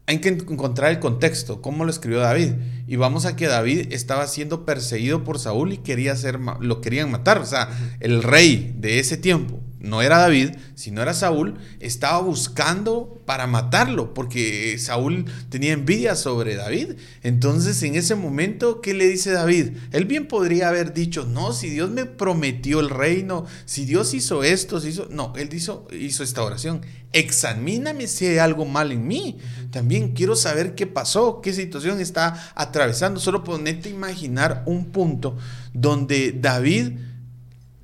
hay 0.07 0.19
que 0.19 0.29
encontrar 0.29 0.91
el 0.91 0.99
contexto, 0.99 1.63
cómo 1.63 1.85
lo 1.85 1.91
escribió 1.91 2.21
David. 2.21 2.53
Y 2.87 2.97
vamos 2.97 3.27
a 3.27 3.37
que 3.37 3.47
David 3.47 3.93
estaba 3.93 4.27
siendo 4.27 4.65
perseguido 4.65 5.25
por 5.25 5.39
Saúl 5.39 5.73
y 5.73 5.79
quería 5.79 6.15
ser, 6.17 6.39
lo 6.61 6.81
querían 6.81 7.11
matar. 7.11 7.39
O 7.39 7.47
sea, 7.47 7.69
el 8.01 8.23
rey 8.23 8.75
de 8.79 8.99
ese 8.99 9.17
tiempo 9.17 9.61
no 9.81 10.03
era 10.03 10.19
David, 10.19 10.50
sino 10.75 11.00
era 11.00 11.15
Saúl, 11.15 11.59
estaba 11.81 12.21
buscando 12.21 13.21
para 13.25 13.47
matarlo, 13.47 14.12
porque 14.12 14.77
Saúl 14.79 15.25
tenía 15.49 15.73
envidia 15.73 16.15
sobre 16.17 16.55
David. 16.55 16.97
Entonces, 17.23 17.82
en 17.82 17.94
ese 17.94 18.15
momento, 18.15 18.82
¿qué 18.82 18.93
le 18.93 19.09
dice 19.09 19.32
David? 19.32 19.71
Él 19.93 20.05
bien 20.05 20.29
podría 20.29 20.69
haber 20.69 20.93
dicho, 20.93 21.25
no, 21.25 21.53
si 21.53 21.71
Dios 21.71 21.91
me 21.91 22.05
prometió 22.05 22.81
el 22.81 22.91
reino, 22.91 23.47
si 23.65 23.87
Dios 23.87 24.12
hizo 24.12 24.44
esto, 24.44 24.81
si 24.81 24.88
hizo... 24.88 25.09
No, 25.11 25.32
él 25.37 25.49
hizo, 25.55 25.88
hizo 25.93 26.23
esta 26.23 26.43
oración. 26.43 26.83
Examíname 27.12 28.06
si 28.06 28.26
hay 28.26 28.38
algo 28.38 28.67
mal 28.67 28.93
en 28.93 29.06
mí. 29.06 29.38
También 29.71 30.12
quiero 30.12 30.37
saber 30.37 30.75
qué 30.75 30.87
pasó, 30.87 31.41
qué 31.41 31.53
situación 31.53 32.00
está 32.00 32.53
atravesando. 32.55 33.19
Solo 33.19 33.43
ponete 33.44 33.88
a 33.88 33.93
imaginar 33.93 34.62
un 34.67 34.87
punto 34.93 35.37
donde 35.73 36.33
David 36.33 36.99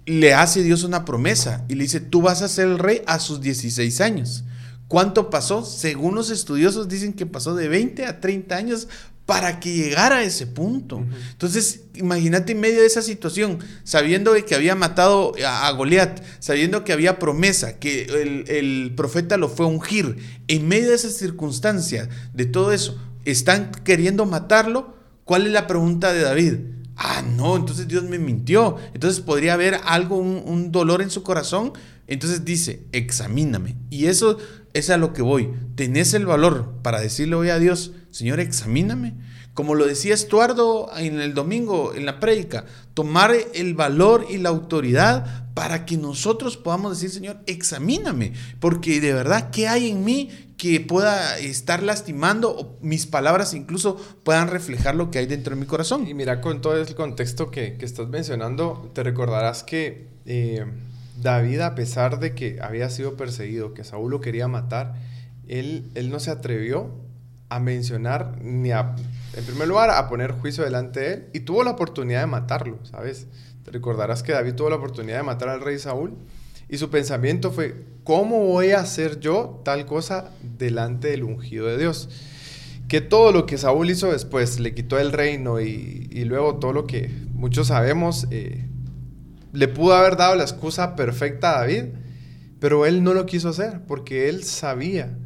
le 0.07 0.35
hace 0.35 0.63
Dios 0.63 0.85
una 0.85 1.05
promesa 1.05 1.65
y 1.69 1.75
le 1.75 1.83
dice, 1.83 2.01
tú 2.01 2.23
vas 2.23 2.41
a 2.43 2.49
ser 2.49 2.69
el 2.69 2.79
rey 2.79 3.03
a 3.07 3.19
sus 3.19 3.41
16 3.41 4.01
años. 4.01 4.45
¿Cuánto 4.89 5.31
pasó? 5.31 5.65
Según 5.65 6.15
los 6.15 6.31
estudiosos 6.31 6.89
dicen 6.89 7.13
que 7.13 7.27
pasó 7.27 7.57
de 7.57 7.69
20 7.69 8.07
a 8.07 8.21
30 8.21 8.57
años 8.57 8.89
para 9.27 9.59
que 9.59 9.75
llegara 9.75 10.19
a 10.19 10.23
ese 10.23 10.47
punto. 10.47 11.05
Entonces, 11.33 11.81
imagínate 11.95 12.53
en 12.53 12.61
medio 12.61 12.81
de 12.81 12.87
esa 12.87 13.03
situación, 13.03 13.59
sabiendo 13.83 14.33
que 14.47 14.55
había 14.55 14.77
matado 14.77 15.33
a, 15.45 15.69
Goliat, 15.73 16.23
sabiendo 16.39 16.85
que 16.85 16.93
había 16.93 17.19
promesa, 17.19 17.81
que 17.81 18.05
el, 18.05 18.45
el, 18.49 18.95
profeta 18.95 19.37
lo 19.37 19.49
fue 19.49 19.67
a 19.67 19.69
ungir, 19.69 20.17
en 20.47 20.69
medio 20.69 20.91
de 20.91 20.95
esas 20.95 21.15
circunstancias, 21.15 22.09
de 22.33 22.47
todo 22.47 22.71
eso, 22.71 22.97
están 23.25 23.73
queriendo 23.83 24.25
matarlo. 24.27 24.95
¿Cuál 25.25 25.47
es 25.47 25.53
la 25.53 25.67
pregunta 25.67 26.13
de 26.13 26.21
David? 26.21 26.55
Ah, 26.97 27.23
no, 27.23 27.57
entonces 27.57 27.89
Dios 27.89 28.05
me 28.05 28.19
mintió. 28.19 28.77
Entonces 28.95 29.21
podría 29.21 29.55
haber 29.55 29.81
algo, 29.85 30.17
un, 30.17 30.73
dolor 30.73 31.03
en 31.03 31.11
su 31.11 31.23
corazón. 31.23 31.73
Entonces 32.07 32.45
dice, 32.45 32.85
examíname. 32.93 33.77
Y 33.91 34.07
eso 34.07 34.39
es 34.73 34.91
a 34.91 34.97
lo 34.97 35.13
que 35.13 35.23
voy. 35.23 35.51
Tenés 35.75 36.15
el 36.15 36.27
valor 36.27 36.75
para 36.83 37.01
decirle 37.01 37.37
hoy 37.37 37.51
a 37.51 37.59
Dios, 37.59 37.93
Señor, 38.11 38.41
examíname. 38.41 39.15
Como 39.55 39.75
lo 39.75 39.87
decía 39.87 40.13
Estuardo 40.13 40.91
en 40.99 41.19
el 41.19 41.33
domingo 41.33 41.95
en 41.95 42.05
la 42.05 42.21
prédica, 42.21 42.67
tomar 42.93 43.35
el 43.55 43.75
valor 43.75 44.27
y 44.29 44.37
la 44.37 44.51
autoridad 44.51 45.47
para 45.55 45.87
que 45.87 45.97
nosotros 45.97 46.59
podamos 46.59 46.93
decir, 46.93 47.09
Señor, 47.09 47.41
examíname, 47.47 48.35
porque 48.61 49.01
de 49.01 49.15
verdad, 49.15 49.51
¿qué 49.51 49.69
hay 49.69 49.89
en 49.89 50.05
mí 50.05 50.29
que 50.57 50.81
pueda 50.81 51.39
estar 51.39 51.83
lastimando 51.83 52.51
o 52.51 52.79
mis 52.81 53.07
palabras 53.07 53.53
incluso 53.55 53.97
puedan 54.25 54.49
reflejar 54.49 54.95
lo 54.95 55.11
que 55.11 55.19
hay 55.19 55.27
dentro 55.27 55.55
de 55.55 55.61
mi 55.61 55.67
corazón? 55.67 56.07
Y 56.09 56.15
mira, 56.15 56.41
con 56.41 56.61
todo 56.61 56.77
el 56.77 56.95
contexto 56.95 57.51
que, 57.51 57.77
estás 57.81 58.09
mencionando, 58.09 58.91
te 58.95 59.03
recordarás 59.03 59.63
que 59.63 60.09
eh, 60.25 60.65
David, 61.21 61.61
a 61.61 61.75
pesar 61.75 62.19
de 62.21 62.35
que 62.35 62.59
había 62.63 62.89
sido 62.91 63.17
perseguido, 63.17 63.75
que 63.75 63.85
Saúl 63.85 64.11
lo 64.11 64.21
quería 64.21 64.49
matar, 64.49 64.95
él, 65.49 65.91
él 65.95 66.11
no 66.11 66.21
se 66.21 66.31
atrevió 66.31 66.91
a 67.49 67.61
mencionar 67.61 68.39
ni 68.43 68.73
a, 68.73 68.97
en 69.35 69.45
primer 69.45 69.69
lugar, 69.69 69.91
a 69.91 70.09
poner 70.09 70.33
juicio 70.33 70.65
delante 70.65 71.01
de 71.01 71.13
él 71.13 71.27
y 71.33 71.41
tuvo 71.41 71.63
la 71.65 71.73
oportunidad 71.73 72.21
de 72.21 72.27
matarlo, 72.27 72.79
¿sabes? 72.85 73.27
Te 73.65 73.71
recordarás 73.71 74.23
que 74.23 74.33
David 74.33 74.55
tuvo 74.55 74.71
la 74.71 74.77
oportunidad 74.77 75.19
de 75.19 75.23
matar 75.23 75.49
al 75.49 75.61
rey 75.61 75.79
Saúl 75.79 76.17
y 76.69 76.79
su 76.79 76.91
pensamiento 76.91 77.53
fue, 77.53 77.85
¿cómo 78.05 78.47
voy 78.47 78.71
a 78.71 78.81
hacer 78.81 79.21
yo 79.21 79.61
tal 79.65 79.87
cosa 79.87 80.31
delante 80.59 81.09
del 81.09 81.25
ungido 81.25 81.67
de 81.67 81.79
Dios? 81.79 82.09
Que 82.89 83.01
todo 83.01 83.33
lo 83.33 83.47
que 83.47 83.59
Saúl 83.59 83.91
hizo 83.91 84.11
después, 84.13 84.61
le 84.61 84.75
quitó 84.75 84.99
el 84.99 85.13
reino 85.13 85.61
y, 85.61 86.25
luego 86.25 86.57
todo 86.57 86.73
lo 86.73 86.87
que 86.87 87.11
muchos 87.33 87.69
sabemos, 87.69 88.27
eh, 88.31 88.67
le 89.53 89.69
pudo 89.69 89.95
haber 89.95 90.17
dado 90.17 90.35
la 90.37 90.43
excusa 90.43 90.97
perfecta 90.97 91.57
a 91.57 91.61
David, 91.61 91.85
pero 92.61 92.87
él 92.87 93.03
no 93.03 93.15
lo 93.15 93.27
quiso 93.27 93.49
hacer 93.49 93.83
porque 93.87 94.29
él 94.29 94.45
sabía 94.45 95.17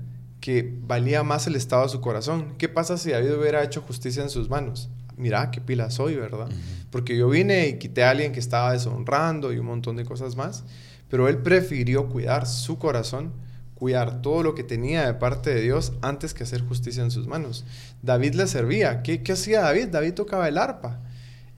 que 0.41 0.75
valía 0.83 1.23
más 1.23 1.47
el 1.47 1.57
estado 1.57 1.85
de 1.85 1.91
su 1.91 2.01
corazón. 2.01 2.55
¿Qué 2.59 2.69
pasa 2.69 2.97
si 2.97 3.11
David 3.11 3.35
hubiera 3.35 3.63
hecho 3.63 3.83
justicia 3.83 4.23
en 4.23 4.31
sus 4.31 4.49
manos? 4.49 4.89
Mira, 5.17 5.51
qué 5.51 5.61
pila 5.61 5.91
soy, 5.91 6.17
¿verdad? 6.17 6.49
Porque 6.91 7.17
yo 7.17 7.29
vine 7.29 7.69
y 7.69 7.79
quité 7.79 8.05
a 8.05 8.11
alguien 8.11 8.33
que 8.33 8.41
estaba 8.41 8.73
deshonrando 8.73 9.53
y 9.53 9.59
un 9.59 9.67
montón 9.67 9.97
de 9.97 10.05
cosas 10.05 10.35
más, 10.35 10.65
pero 11.11 11.29
él 11.29 11.39
prefirió 11.39 12.09
cuidar 12.09 12.47
su 12.47 12.79
corazón, 12.79 13.33
cuidar 13.75 14.23
todo 14.23 14.43
lo 14.43 14.55
que 14.55 14.63
tenía 14.63 15.05
de 15.05 15.15
parte 15.15 15.53
de 15.53 15.61
Dios 15.61 15.93
antes 16.01 16.33
que 16.33 16.45
hacer 16.45 16.63
justicia 16.63 17.03
en 17.03 17.11
sus 17.11 17.27
manos. 17.27 17.67
David 18.03 18.35
le 18.35 18.47
servía. 18.47 19.03
¿Qué, 19.03 19.23
qué 19.23 19.33
hacía 19.33 19.63
David? 19.63 19.89
David 19.89 20.15
tocaba 20.15 20.49
el 20.49 20.57
arpa. 20.57 21.01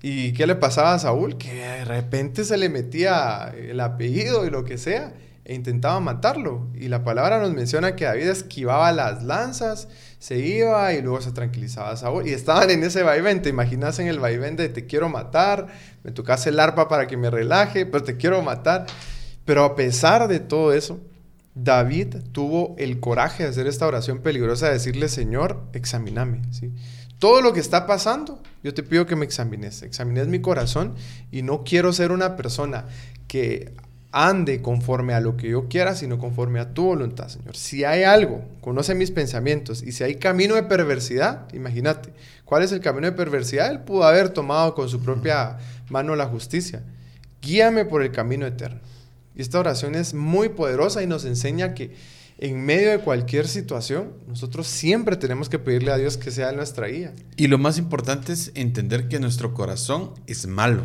¿Y 0.01 0.33
qué 0.33 0.47
le 0.47 0.57
pasaba 0.57 0.95
a 0.95 0.99
Saúl? 0.99 1.37
Que 1.39 1.55
de 1.55 1.85
repente 1.85 2.45
se 2.45 2.57
le 2.57 2.69
metía 2.69 3.55
el 3.57 3.79
apellido 3.79 4.45
y 4.47 4.51
lo 4.51 4.65
que 4.65 4.79
sea 4.79 5.13
e 5.45 5.55
intentaba 5.55 5.99
matarlo. 6.01 6.69
Y 6.75 6.89
la 6.89 7.05
palabra 7.05 7.39
nos 7.41 7.53
menciona 7.53 7.97
que 7.97 8.05
David 8.05 8.29
esquivaba 8.29 8.93
las 8.93 9.23
lanzas, 9.23 9.89
se 10.19 10.39
iba 10.39 10.93
y 10.95 11.03
luego 11.03 11.21
se 11.21 11.33
tranquilizaba 11.33 11.91
a 11.91 11.97
Saúl. 11.97 12.27
Y 12.27 12.33
estaban 12.33 12.71
en 12.71 12.85
ese 12.85 13.03
vaivén, 13.03 13.43
te 13.43 13.49
imaginas 13.49 13.99
en 13.99 14.07
el 14.07 14.21
vaivén 14.21 14.57
de 14.57 14.69
te 14.69 14.87
quiero 14.87 15.09
matar, 15.09 15.69
me 16.05 16.13
tocas 16.13 16.47
el 16.47 16.61
arpa 16.61 16.89
para 16.89 17.07
que 17.07 17.17
me 17.17 17.31
relaje, 17.31 17.87
pero 17.87 18.05
te 18.05 18.17
quiero 18.17 18.43
matar. 18.43 18.87
Pero 19.45 19.65
a 19.65 19.75
pesar 19.75 20.29
de 20.29 20.41
todo 20.41 20.73
eso, 20.73 21.01
David 21.55 22.17
tuvo 22.33 22.75
el 22.79 23.01
coraje 23.01 23.43
de 23.43 23.51
hacer 23.51 23.67
esta 23.67 23.87
oración 23.87 24.21
peligrosa, 24.21 24.67
de 24.67 24.75
decirle, 24.75 25.09
Señor, 25.09 25.65
examíname. 25.73 26.43
¿sí? 26.51 26.73
todo 27.23 27.41
lo 27.41 27.53
que 27.53 27.61
está 27.61 27.87
pasando, 27.87 28.43
yo 28.65 28.75
te 28.75 28.83
pido 28.83 29.07
que 29.07 29.15
me 29.15 29.25
examines, 29.25 29.83
examines 29.83 30.27
mi 30.27 30.41
corazón 30.41 30.97
y 31.31 31.43
no 31.43 31.63
quiero 31.63 31.93
ser 31.93 32.11
una 32.11 32.35
persona 32.35 32.87
que 33.29 33.75
ande 34.11 34.61
conforme 34.61 35.15
a 35.15 35.21
lo 35.21 35.37
que 35.37 35.49
yo 35.49 35.69
quiera, 35.69 35.95
sino 35.95 36.19
conforme 36.19 36.59
a 36.59 36.75
tu 36.75 36.83
voluntad, 36.83 37.29
Señor. 37.29 37.57
Si 37.57 37.85
hay 37.85 38.03
algo, 38.03 38.43
conoce 38.61 38.97
mis 38.97 39.13
pensamientos, 39.13 39.85
y 39.85 39.93
si 39.93 40.03
hay 40.03 40.17
camino 40.17 40.57
de 40.57 40.65
perversidad, 40.65 41.47
imagínate, 41.55 42.13
¿cuál 42.45 42.65
es 42.65 42.73
el 42.73 42.81
camino 42.81 43.07
de 43.07 43.13
perversidad? 43.13 43.71
Él 43.71 43.83
pudo 43.83 44.03
haber 44.03 44.31
tomado 44.31 44.75
con 44.75 44.89
su 44.89 45.01
propia 45.01 45.59
mano 45.91 46.17
la 46.17 46.27
justicia. 46.27 46.83
Guíame 47.41 47.85
por 47.85 48.03
el 48.03 48.11
camino 48.11 48.47
eterno. 48.47 48.81
Y 49.35 49.43
esta 49.43 49.61
oración 49.61 49.95
es 49.95 50.15
muy 50.15 50.51
poderosa 50.51 51.03
y 51.03 51.07
nos 51.07 51.25
enseña 51.25 51.75
que 51.75 51.93
en 52.39 52.65
medio 52.65 52.91
de 52.91 52.99
cualquier 52.99 53.47
situación, 53.47 54.15
nosotros 54.27 54.67
siempre 54.67 55.17
tenemos 55.17 55.49
que 55.49 55.61
pedirle 55.61 55.93
a 55.93 55.97
Dios 55.97 56.17
que 56.17 56.33
sea 56.33 56.51
nuestra 56.51 56.89
guía. 56.89 57.15
Y 57.37 57.47
lo 57.47 57.57
más 57.57 57.79
importante 57.79 58.33
es 58.33 58.51
entender 58.55 59.07
que 59.09 59.21
nuestro 59.21 59.55
corazón 59.55 60.15
es 60.27 60.47
malo. 60.47 60.83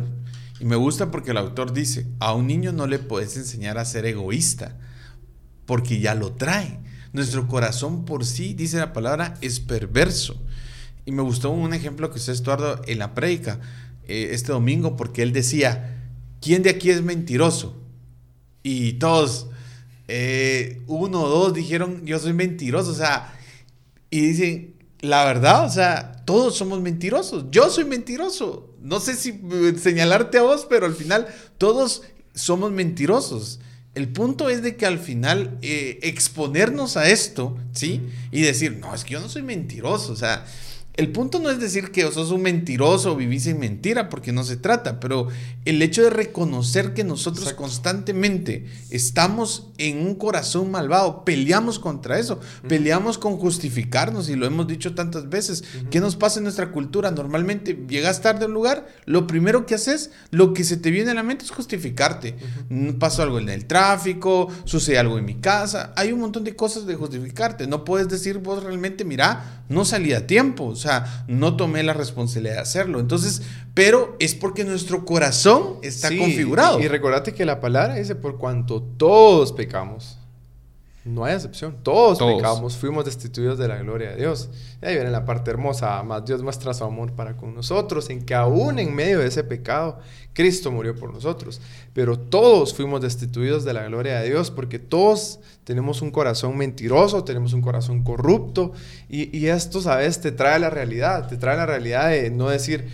Y 0.60 0.64
me 0.64 0.76
gusta 0.76 1.10
porque 1.10 1.32
el 1.32 1.36
autor 1.36 1.72
dice, 1.72 2.06
a 2.20 2.32
un 2.32 2.46
niño 2.46 2.72
no 2.72 2.86
le 2.86 2.98
puedes 3.00 3.36
enseñar 3.36 3.76
a 3.76 3.84
ser 3.84 4.06
egoísta, 4.06 4.76
porque 5.66 5.98
ya 5.98 6.14
lo 6.14 6.32
trae. 6.32 6.78
Nuestro 7.12 7.48
corazón 7.48 8.04
por 8.04 8.24
sí, 8.24 8.54
dice 8.54 8.76
la 8.76 8.92
palabra, 8.92 9.34
es 9.40 9.58
perverso. 9.58 10.40
Y 11.04 11.12
me 11.12 11.22
gustó 11.22 11.50
un 11.50 11.74
ejemplo 11.74 12.10
que 12.10 12.18
usted, 12.18 12.34
Estuardo, 12.34 12.82
en 12.86 12.98
la 12.98 13.14
prédica 13.14 13.58
eh, 14.06 14.28
este 14.32 14.52
domingo, 14.52 14.94
porque 14.94 15.22
él 15.22 15.32
decía, 15.32 16.06
¿quién 16.40 16.62
de 16.62 16.70
aquí 16.70 16.90
es 16.90 17.02
mentiroso? 17.02 17.82
Y 18.62 18.94
todos, 18.94 19.48
eh, 20.08 20.82
uno 20.86 21.22
o 21.22 21.28
dos 21.28 21.54
dijeron, 21.54 22.04
yo 22.04 22.18
soy 22.18 22.32
mentiroso, 22.32 22.90
o 22.90 22.94
sea, 22.94 23.34
y 24.10 24.20
dicen, 24.20 24.74
la 25.00 25.24
verdad, 25.24 25.66
o 25.66 25.70
sea, 25.70 26.24
todos 26.24 26.56
somos 26.56 26.80
mentirosos, 26.80 27.46
yo 27.50 27.70
soy 27.70 27.84
mentiroso, 27.84 28.74
no 28.82 29.00
sé 29.00 29.14
si 29.14 29.30
eh, 29.30 29.74
señalarte 29.78 30.38
a 30.38 30.42
vos, 30.42 30.66
pero 30.68 30.86
al 30.86 30.94
final 30.94 31.26
todos 31.56 32.02
somos 32.34 32.70
mentirosos. 32.72 33.60
El 33.94 34.08
punto 34.08 34.48
es 34.48 34.62
de 34.62 34.76
que 34.76 34.86
al 34.86 34.98
final 34.98 35.58
eh, 35.60 35.98
exponernos 36.02 36.96
a 36.96 37.08
esto, 37.08 37.56
¿sí? 37.72 38.02
Y 38.30 38.42
decir, 38.42 38.76
no, 38.76 38.94
es 38.94 39.04
que 39.04 39.14
yo 39.14 39.20
no 39.20 39.28
soy 39.28 39.42
mentiroso, 39.42 40.12
o 40.12 40.16
sea, 40.16 40.44
el 40.98 41.12
punto 41.12 41.38
no 41.38 41.48
es 41.48 41.60
decir 41.60 41.92
que 41.92 42.02
sos 42.10 42.32
un 42.32 42.42
mentiroso 42.42 43.12
o 43.12 43.16
vivís 43.16 43.46
en 43.46 43.60
mentira, 43.60 44.08
porque 44.08 44.32
no 44.32 44.42
se 44.42 44.56
trata, 44.56 44.98
pero 44.98 45.28
el 45.64 45.80
hecho 45.80 46.02
de 46.02 46.10
reconocer 46.10 46.92
que 46.92 47.04
nosotros 47.04 47.52
constantemente 47.52 48.66
estamos 48.90 49.68
en 49.78 50.04
un 50.04 50.16
corazón 50.16 50.72
malvado, 50.72 51.24
peleamos 51.24 51.78
contra 51.78 52.18
eso, 52.18 52.40
peleamos 52.66 53.16
con 53.16 53.36
justificarnos, 53.36 54.28
y 54.28 54.34
lo 54.34 54.44
hemos 54.44 54.66
dicho 54.66 54.96
tantas 54.96 55.28
veces. 55.28 55.62
¿Qué 55.88 56.00
nos 56.00 56.16
pasa 56.16 56.40
en 56.40 56.44
nuestra 56.44 56.72
cultura? 56.72 57.12
Normalmente 57.12 57.78
llegas 57.88 58.20
tarde 58.20 58.46
a 58.46 58.48
un 58.48 58.54
lugar, 58.54 58.88
lo 59.04 59.28
primero 59.28 59.66
que 59.66 59.76
haces, 59.76 60.10
lo 60.32 60.52
que 60.52 60.64
se 60.64 60.78
te 60.78 60.90
viene 60.90 61.12
a 61.12 61.14
la 61.14 61.22
mente 61.22 61.44
es 61.44 61.52
justificarte. 61.52 62.34
Mm, 62.70 62.94
pasó 62.94 63.22
algo 63.22 63.38
en 63.38 63.50
el 63.50 63.66
tráfico, 63.66 64.48
sucede 64.64 64.98
algo 64.98 65.16
en 65.16 65.26
mi 65.26 65.36
casa, 65.36 65.92
hay 65.94 66.10
un 66.10 66.18
montón 66.18 66.42
de 66.42 66.56
cosas 66.56 66.86
de 66.86 66.96
justificarte. 66.96 67.68
No 67.68 67.84
puedes 67.84 68.08
decir 68.08 68.38
vos 68.38 68.64
realmente, 68.64 69.04
mira, 69.04 69.62
no 69.68 69.84
salí 69.84 70.12
a 70.12 70.26
tiempo. 70.26 70.64
O 70.64 70.74
sea, 70.76 70.87
no 71.26 71.56
tomé 71.56 71.82
la 71.82 71.92
responsabilidad 71.92 72.54
de 72.54 72.60
hacerlo. 72.60 73.00
Entonces, 73.00 73.42
pero 73.74 74.16
es 74.18 74.34
porque 74.34 74.64
nuestro 74.64 75.04
corazón 75.04 75.78
está 75.82 76.08
configurado. 76.08 76.80
Y, 76.80 76.84
y 76.84 76.88
recordate 76.88 77.34
que 77.34 77.44
la 77.44 77.60
palabra 77.60 77.94
dice, 77.94 78.14
por 78.14 78.38
cuanto 78.38 78.82
todos 78.82 79.52
pecamos, 79.52 80.17
no 81.08 81.24
hay 81.24 81.34
excepción. 81.34 81.76
Todos, 81.82 82.18
pecamos, 82.18 82.76
fuimos 82.76 83.04
destituidos 83.04 83.58
de 83.58 83.66
la 83.66 83.78
gloria 83.78 84.10
de 84.10 84.16
Dios. 84.16 84.50
Y 84.80 84.86
ahí 84.86 84.94
viene 84.94 85.10
la 85.10 85.24
parte 85.24 85.50
hermosa, 85.50 86.02
más 86.02 86.24
Dios 86.24 86.42
muestra 86.42 86.74
su 86.74 86.84
amor 86.84 87.12
para 87.12 87.36
con 87.36 87.54
nosotros, 87.54 88.10
en 88.10 88.24
que 88.24 88.34
aún 88.34 88.78
en 88.78 88.94
medio 88.94 89.18
de 89.20 89.26
ese 89.26 89.42
pecado, 89.42 89.98
Cristo 90.34 90.70
murió 90.70 90.94
por 90.94 91.12
nosotros. 91.12 91.60
Pero 91.94 92.18
todos 92.18 92.74
fuimos 92.74 93.00
destituidos 93.00 93.64
de 93.64 93.72
la 93.72 93.84
gloria 93.84 94.20
de 94.20 94.28
Dios 94.28 94.50
porque 94.50 94.78
todos 94.78 95.40
tenemos 95.64 96.02
un 96.02 96.10
corazón 96.10 96.56
mentiroso, 96.56 97.24
tenemos 97.24 97.52
un 97.52 97.62
corazón 97.62 98.04
corrupto 98.04 98.72
y, 99.08 99.36
y 99.36 99.48
esto, 99.48 99.80
¿sabes? 99.80 100.20
Te 100.20 100.32
trae 100.32 100.58
la 100.58 100.70
realidad, 100.70 101.28
te 101.28 101.36
trae 101.36 101.56
la 101.56 101.66
realidad 101.66 102.10
de 102.10 102.30
no 102.30 102.48
decir, 102.48 102.88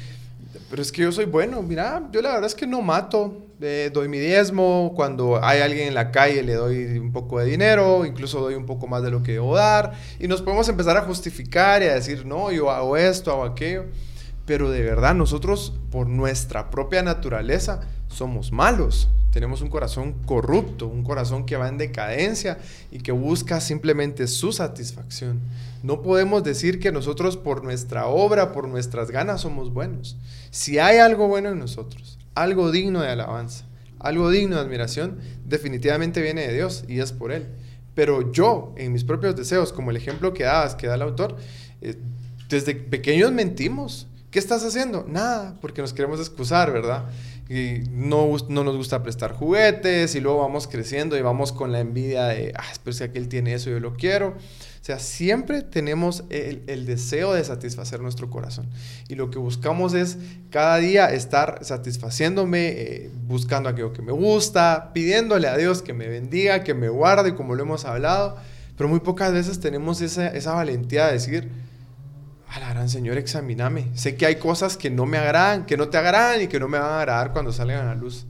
pero 0.70 0.82
es 0.82 0.90
que 0.90 1.02
yo 1.02 1.12
soy 1.12 1.26
bueno, 1.26 1.62
mira, 1.62 2.08
yo 2.12 2.22
la 2.22 2.30
verdad 2.30 2.46
es 2.46 2.54
que 2.54 2.66
no 2.66 2.82
mato, 2.82 3.44
doy 3.92 4.08
mi 4.08 4.18
diezmo, 4.18 4.92
cuando 4.94 5.42
hay 5.42 5.60
alguien 5.60 5.88
en 5.88 5.94
la 5.94 6.10
calle 6.10 6.42
le 6.42 6.54
doy 6.54 6.98
un 6.98 7.12
poco 7.12 7.38
de 7.38 7.46
dinero, 7.46 8.04
incluso 8.04 8.40
doy 8.40 8.54
un 8.54 8.66
poco 8.66 8.86
más 8.86 9.02
de 9.02 9.10
lo 9.10 9.22
que 9.22 9.32
debo 9.32 9.54
dar, 9.54 9.92
y 10.18 10.28
nos 10.28 10.42
podemos 10.42 10.68
empezar 10.68 10.96
a 10.96 11.02
justificar 11.02 11.82
y 11.82 11.86
a 11.86 11.94
decir, 11.94 12.26
no, 12.26 12.50
yo 12.52 12.70
hago 12.70 12.96
esto, 12.96 13.30
hago 13.30 13.44
aquello, 13.44 13.84
pero 14.46 14.70
de 14.70 14.82
verdad 14.82 15.14
nosotros 15.14 15.72
por 15.90 16.08
nuestra 16.08 16.70
propia 16.70 17.02
naturaleza 17.02 17.80
somos 18.08 18.52
malos, 18.52 19.08
tenemos 19.34 19.62
un 19.62 19.68
corazón 19.68 20.12
corrupto, 20.26 20.86
un 20.86 21.02
corazón 21.02 21.44
que 21.44 21.56
va 21.56 21.68
en 21.68 21.76
decadencia 21.76 22.56
y 22.92 23.00
que 23.00 23.10
busca 23.10 23.60
simplemente 23.60 24.28
su 24.28 24.52
satisfacción. 24.52 25.40
No 25.82 26.02
podemos 26.02 26.44
decir 26.44 26.78
que 26.78 26.92
nosotros 26.92 27.36
por 27.36 27.64
nuestra 27.64 28.06
obra, 28.06 28.52
por 28.52 28.68
nuestras 28.68 29.10
ganas 29.10 29.40
somos 29.40 29.74
buenos. 29.74 30.16
Si 30.52 30.78
hay 30.78 30.98
algo 30.98 31.26
bueno 31.26 31.48
en 31.48 31.58
nosotros, 31.58 32.16
algo 32.36 32.70
digno 32.70 33.02
de 33.02 33.08
alabanza, 33.08 33.64
algo 33.98 34.30
digno 34.30 34.54
de 34.54 34.62
admiración, 34.62 35.18
definitivamente 35.44 36.22
viene 36.22 36.46
de 36.46 36.54
Dios 36.54 36.84
y 36.86 37.00
es 37.00 37.10
por 37.10 37.32
Él. 37.32 37.48
Pero 37.96 38.30
yo, 38.30 38.72
en 38.76 38.92
mis 38.92 39.02
propios 39.02 39.34
deseos, 39.34 39.72
como 39.72 39.90
el 39.90 39.96
ejemplo 39.96 40.32
que 40.32 40.44
das, 40.44 40.76
que 40.76 40.86
da 40.86 40.94
el 40.94 41.02
autor, 41.02 41.38
eh, 41.80 41.96
desde 42.48 42.76
pequeños 42.76 43.32
mentimos. 43.32 44.06
¿Qué 44.30 44.38
estás 44.38 44.64
haciendo? 44.64 45.04
Nada, 45.08 45.58
porque 45.60 45.80
nos 45.80 45.92
queremos 45.92 46.20
excusar, 46.20 46.72
¿verdad? 46.72 47.04
Y 47.48 47.82
no, 47.90 48.36
no 48.48 48.64
nos 48.64 48.76
gusta 48.76 49.02
prestar 49.02 49.32
juguetes 49.32 50.14
y 50.14 50.20
luego 50.20 50.38
vamos 50.38 50.66
creciendo 50.66 51.16
y 51.18 51.22
vamos 51.22 51.52
con 51.52 51.72
la 51.72 51.80
envidia 51.80 52.24
de, 52.26 52.54
ah, 52.56 52.64
pero 52.82 52.94
si 52.94 53.04
aquel 53.04 53.28
tiene 53.28 53.52
eso, 53.52 53.68
yo 53.70 53.80
lo 53.80 53.94
quiero. 53.94 54.28
O 54.84 54.86
sea, 54.86 54.98
siempre 54.98 55.62
tenemos 55.62 56.24
el, 56.28 56.84
deseo 56.84 57.32
de 57.32 57.42
satisfacer 57.42 58.00
nuestro 58.00 58.28
corazón. 58.28 58.66
Y 59.08 59.14
lo 59.14 59.30
que 59.30 59.38
buscamos 59.38 59.94
es 59.94 60.18
cada 60.50 60.76
día 60.76 61.06
estar 61.06 61.60
satisfaciéndome, 61.62 62.68
eh, 62.68 63.10
buscando 63.26 63.70
aquello 63.70 63.94
que 63.94 64.02
me 64.02 64.12
gusta, 64.12 64.90
pidiéndole 64.92 65.48
a 65.48 65.56
Dios 65.56 65.80
que 65.80 65.94
me 65.94 66.08
bendiga, 66.08 66.64
que 66.64 66.74
me 66.74 66.90
guarde, 66.90 67.34
como 67.34 67.54
lo 67.54 67.62
hemos 67.62 67.86
hablado. 67.86 68.36
Pero 68.76 68.90
muy 68.90 69.00
pocas 69.00 69.32
veces 69.32 69.58
tenemos 69.58 70.02
esa, 70.02 70.28
esa 70.28 70.52
valentía 70.52 71.06
de 71.06 71.12
decir, 71.14 71.48
la 72.60 72.70
gran 72.70 72.88
Señor, 72.88 73.18
examíname. 73.18 73.90
Sé 73.94 74.16
que 74.16 74.26
hay 74.26 74.36
cosas 74.36 74.76
que 74.76 74.90
no 74.90 75.06
me 75.06 75.18
agradan, 75.18 75.66
que 75.66 75.76
no 75.76 75.88
te 75.88 75.98
agradan 75.98 76.42
y 76.42 76.48
que 76.48 76.60
no 76.60 76.68
me 76.68 76.78
van 76.78 76.90
a 76.90 76.98
agradar 77.00 77.32
cuando 77.32 77.52
salgan 77.52 77.86
a 77.86 77.94
la 77.94 77.94
luz. 77.94 78.26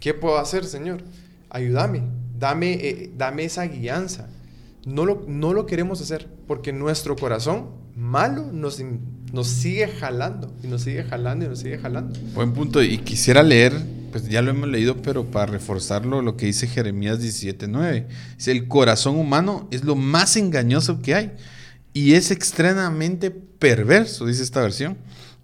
¿Qué 0.00 0.14
puedo 0.14 0.38
hacer, 0.38 0.64
Señor? 0.64 1.02
Ayúdame, 1.50 2.02
dame, 2.38 2.72
eh, 2.74 3.10
dame 3.16 3.44
esa 3.44 3.64
guianza. 3.64 4.28
No 4.86 5.06
lo, 5.06 5.24
no 5.26 5.52
lo 5.52 5.66
queremos 5.66 6.00
hacer 6.00 6.28
porque 6.46 6.72
nuestro 6.72 7.16
corazón 7.16 7.70
malo 7.96 8.50
nos, 8.52 8.82
nos 9.32 9.46
sigue 9.46 9.88
jalando 9.88 10.52
y 10.62 10.66
nos 10.66 10.82
sigue 10.82 11.04
jalando 11.04 11.46
y 11.46 11.48
nos 11.48 11.60
sigue 11.60 11.78
jalando. 11.78 12.18
Buen 12.34 12.52
punto. 12.52 12.82
Y 12.82 12.98
quisiera 12.98 13.42
leer, 13.42 13.72
pues 14.12 14.28
ya 14.28 14.42
lo 14.42 14.50
hemos 14.50 14.68
leído, 14.68 14.96
pero 15.00 15.24
para 15.24 15.46
reforzarlo, 15.46 16.22
lo 16.22 16.36
que 16.36 16.46
dice 16.46 16.66
Jeremías 16.66 17.20
17:9. 17.20 18.06
Dice: 18.36 18.52
El 18.52 18.68
corazón 18.68 19.16
humano 19.16 19.68
es 19.70 19.84
lo 19.84 19.96
más 19.96 20.36
engañoso 20.36 21.00
que 21.00 21.14
hay 21.14 21.32
y 21.94 22.14
es 22.14 22.32
extremadamente 22.32 23.30
perverso, 23.30 24.26
dice 24.26 24.42
esta 24.42 24.60
versión. 24.60 24.98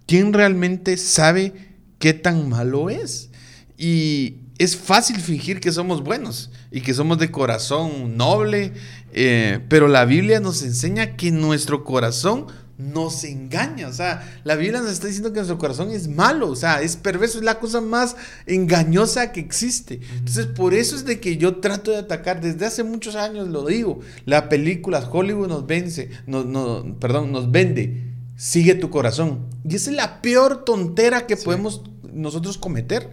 ¿Quién 0.07 0.33
realmente 0.33 0.97
sabe 0.97 1.55
qué 2.01 2.13
tan 2.13 2.49
malo 2.49 2.91
es? 2.91 3.31
Y 3.79 4.41
es 4.59 4.77
fácil 4.77 5.21
fingir 5.21 5.61
que 5.61 5.71
somos 5.71 6.03
buenos 6.03 6.51
y 6.73 6.81
que 6.81 6.93
somos 6.93 7.19
de 7.19 7.31
corazón 7.31 8.17
noble, 8.17 8.73
eh, 9.13 9.61
pero 9.69 9.87
la 9.87 10.05
Biblia 10.05 10.41
nos 10.41 10.63
enseña 10.63 11.17
que 11.17 11.31
nuestro 11.31 11.85
corazón 11.85 12.49
nos 12.81 13.25
engaña. 13.25 13.89
O 13.89 13.93
sea, 13.93 14.41
la 14.45 14.57
Biblia 14.57 14.81
nos 14.81 14.93
está 14.93 15.07
diciendo 15.07 15.33
que 15.33 15.37
nuestro 15.37 15.59
corazón 15.59 15.91
es 15.91 16.09
malo, 16.09 16.49
o 16.49 16.57
sea, 16.57 16.81
es 16.81 16.97
perverso, 16.97 17.39
es 17.39 17.45
la 17.45 17.59
cosa 17.59 17.81
más 17.81 18.17
engañosa 18.47 19.33
que 19.33 19.41
existe. 19.41 20.01
Entonces, 20.19 20.47
por 20.47 20.75
eso 20.75 20.97
es 20.97 21.05
de 21.05 21.21
que 21.21 21.37
yo 21.37 21.57
trato 21.57 21.91
de 21.91 21.99
atacar, 21.99 22.41
desde 22.41 22.67
hace 22.67 22.83
muchos 22.83 23.17
años 23.17 23.49
lo 23.49 23.67
digo, 23.67 24.01
la 24.25 24.49
película 24.49 25.09
Hollywood 25.11 25.49
nos 25.49 25.67
vence, 25.67 26.11
no, 26.27 26.97
perdón, 26.99 27.33
nos 27.33 27.51
vende, 27.51 28.05
sigue 28.37 28.75
tu 28.75 28.91
corazón. 28.91 29.47
Y 29.69 29.77
esa 29.77 29.91
es 29.91 29.97
la 29.97 30.23
peor 30.23 30.65
tontera 30.65 31.27
que 31.27 31.37
podemos 31.37 31.83
nosotros 32.13 32.59
cometer. 32.59 33.11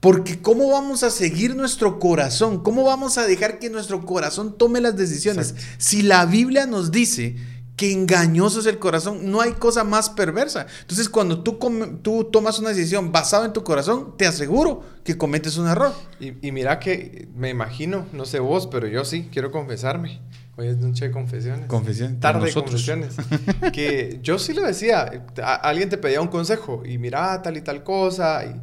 Porque 0.00 0.42
¿cómo 0.42 0.68
vamos 0.68 1.02
a 1.02 1.10
seguir 1.10 1.56
nuestro 1.56 1.98
corazón? 1.98 2.62
¿Cómo 2.62 2.84
vamos 2.84 3.16
a 3.16 3.26
dejar 3.26 3.58
que 3.58 3.70
nuestro 3.70 4.04
corazón 4.04 4.58
tome 4.58 4.82
las 4.82 4.98
decisiones? 4.98 5.54
Si 5.78 6.02
la 6.02 6.26
Biblia 6.26 6.66
nos 6.66 6.90
dice 6.90 7.36
que 7.76 7.92
engañoso 7.92 8.60
es 8.60 8.66
el 8.66 8.78
corazón, 8.78 9.30
no 9.30 9.40
hay 9.40 9.52
cosa 9.52 9.82
más 9.82 10.08
perversa. 10.08 10.66
Entonces, 10.82 11.08
cuando 11.08 11.42
tú, 11.42 11.58
tú 12.02 12.24
tomas 12.24 12.58
una 12.58 12.68
decisión 12.68 13.10
basada 13.10 13.46
en 13.46 13.52
tu 13.52 13.64
corazón, 13.64 14.14
te 14.16 14.26
aseguro 14.26 14.82
que 15.02 15.18
cometes 15.18 15.56
un 15.56 15.68
error. 15.68 15.92
Y, 16.20 16.52
mira 16.52 16.78
que 16.78 17.28
me 17.34 17.50
imagino, 17.50 18.06
no 18.12 18.26
sé 18.26 18.38
vos, 18.38 18.68
pero 18.68 18.86
yo 18.86 19.04
sí, 19.04 19.28
quiero 19.32 19.50
confesarme. 19.50 20.20
Hoy 20.56 20.68
es 20.68 20.76
noche 20.76 21.06
de 21.06 21.10
confesiones. 21.10 21.66
Confesiones. 21.66 22.20
Tarde 22.20 22.46
de 22.46 22.52
confesiones. 22.52 23.16
que 23.72 24.20
yo 24.22 24.38
sí 24.38 24.52
lo 24.52 24.62
decía, 24.62 25.24
alguien 25.62 25.88
te 25.88 25.98
pedía 25.98 26.20
un 26.20 26.28
consejo 26.28 26.82
y 26.86 26.98
mira 26.98 27.42
tal 27.42 27.56
y 27.56 27.60
tal 27.60 27.82
cosa 27.82 28.44
y 28.44 28.54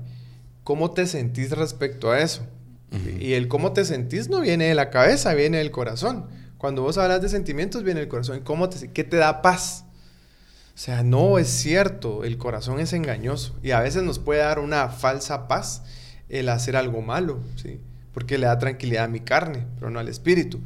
cómo 0.63 0.91
te 0.91 1.05
sentís 1.05 1.51
respecto 1.51 2.11
a 2.11 2.19
eso. 2.21 2.47
Y 3.19 3.33
el 3.33 3.47
cómo 3.47 3.71
te 3.71 3.85
sentís 3.85 4.29
no 4.29 4.41
viene 4.41 4.65
de 4.65 4.75
la 4.75 4.89
cabeza, 4.89 5.33
viene 5.33 5.59
del 5.59 5.71
corazón. 5.71 6.27
Cuando 6.61 6.83
vos 6.83 6.99
hablas 6.99 7.23
de 7.23 7.27
sentimientos, 7.27 7.81
viene 7.81 8.01
el 8.01 8.07
corazón. 8.07 8.41
¿Cómo 8.41 8.69
te, 8.69 8.91
¿Qué 8.91 9.03
te 9.03 9.17
da 9.17 9.41
paz? 9.41 9.83
O 10.75 10.77
sea, 10.77 11.01
no 11.01 11.39
es 11.39 11.47
cierto, 11.47 12.23
el 12.23 12.37
corazón 12.37 12.79
es 12.79 12.93
engañoso 12.93 13.57
y 13.63 13.71
a 13.71 13.79
veces 13.79 14.03
nos 14.03 14.19
puede 14.19 14.41
dar 14.41 14.59
una 14.59 14.89
falsa 14.89 15.47
paz 15.47 15.81
el 16.29 16.49
hacer 16.49 16.75
algo 16.75 17.01
malo, 17.01 17.39
¿sí? 17.55 17.79
Porque 18.13 18.37
le 18.37 18.45
da 18.45 18.59
tranquilidad 18.59 19.05
a 19.05 19.07
mi 19.07 19.21
carne, 19.21 19.65
pero 19.79 19.89
no 19.89 19.99
al 19.99 20.07
espíritu. 20.07 20.59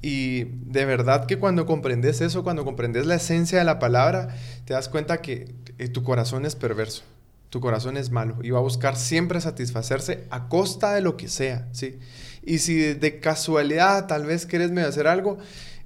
Y 0.00 0.44
de 0.44 0.84
verdad 0.84 1.26
que 1.26 1.40
cuando 1.40 1.66
comprendes 1.66 2.20
eso, 2.20 2.44
cuando 2.44 2.64
comprendes 2.64 3.06
la 3.06 3.16
esencia 3.16 3.58
de 3.58 3.64
la 3.64 3.80
palabra, 3.80 4.28
te 4.66 4.74
das 4.74 4.88
cuenta 4.88 5.20
que 5.20 5.52
eh, 5.78 5.88
tu 5.88 6.04
corazón 6.04 6.46
es 6.46 6.54
perverso 6.54 7.02
tu 7.50 7.60
corazón 7.60 7.96
es 7.96 8.10
malo 8.10 8.38
y 8.42 8.50
va 8.50 8.60
a 8.60 8.62
buscar 8.62 8.96
siempre 8.96 9.40
satisfacerse 9.40 10.24
a 10.30 10.48
costa 10.48 10.94
de 10.94 11.00
lo 11.00 11.16
que 11.16 11.28
sea, 11.28 11.68
¿sí? 11.72 11.98
Y 12.42 12.58
si 12.58 12.94
de 12.94 13.20
casualidad 13.20 14.06
tal 14.06 14.26
vez 14.26 14.46
quieres 14.46 14.70
medio 14.70 14.88
hacer 14.88 15.06
algo, 15.06 15.38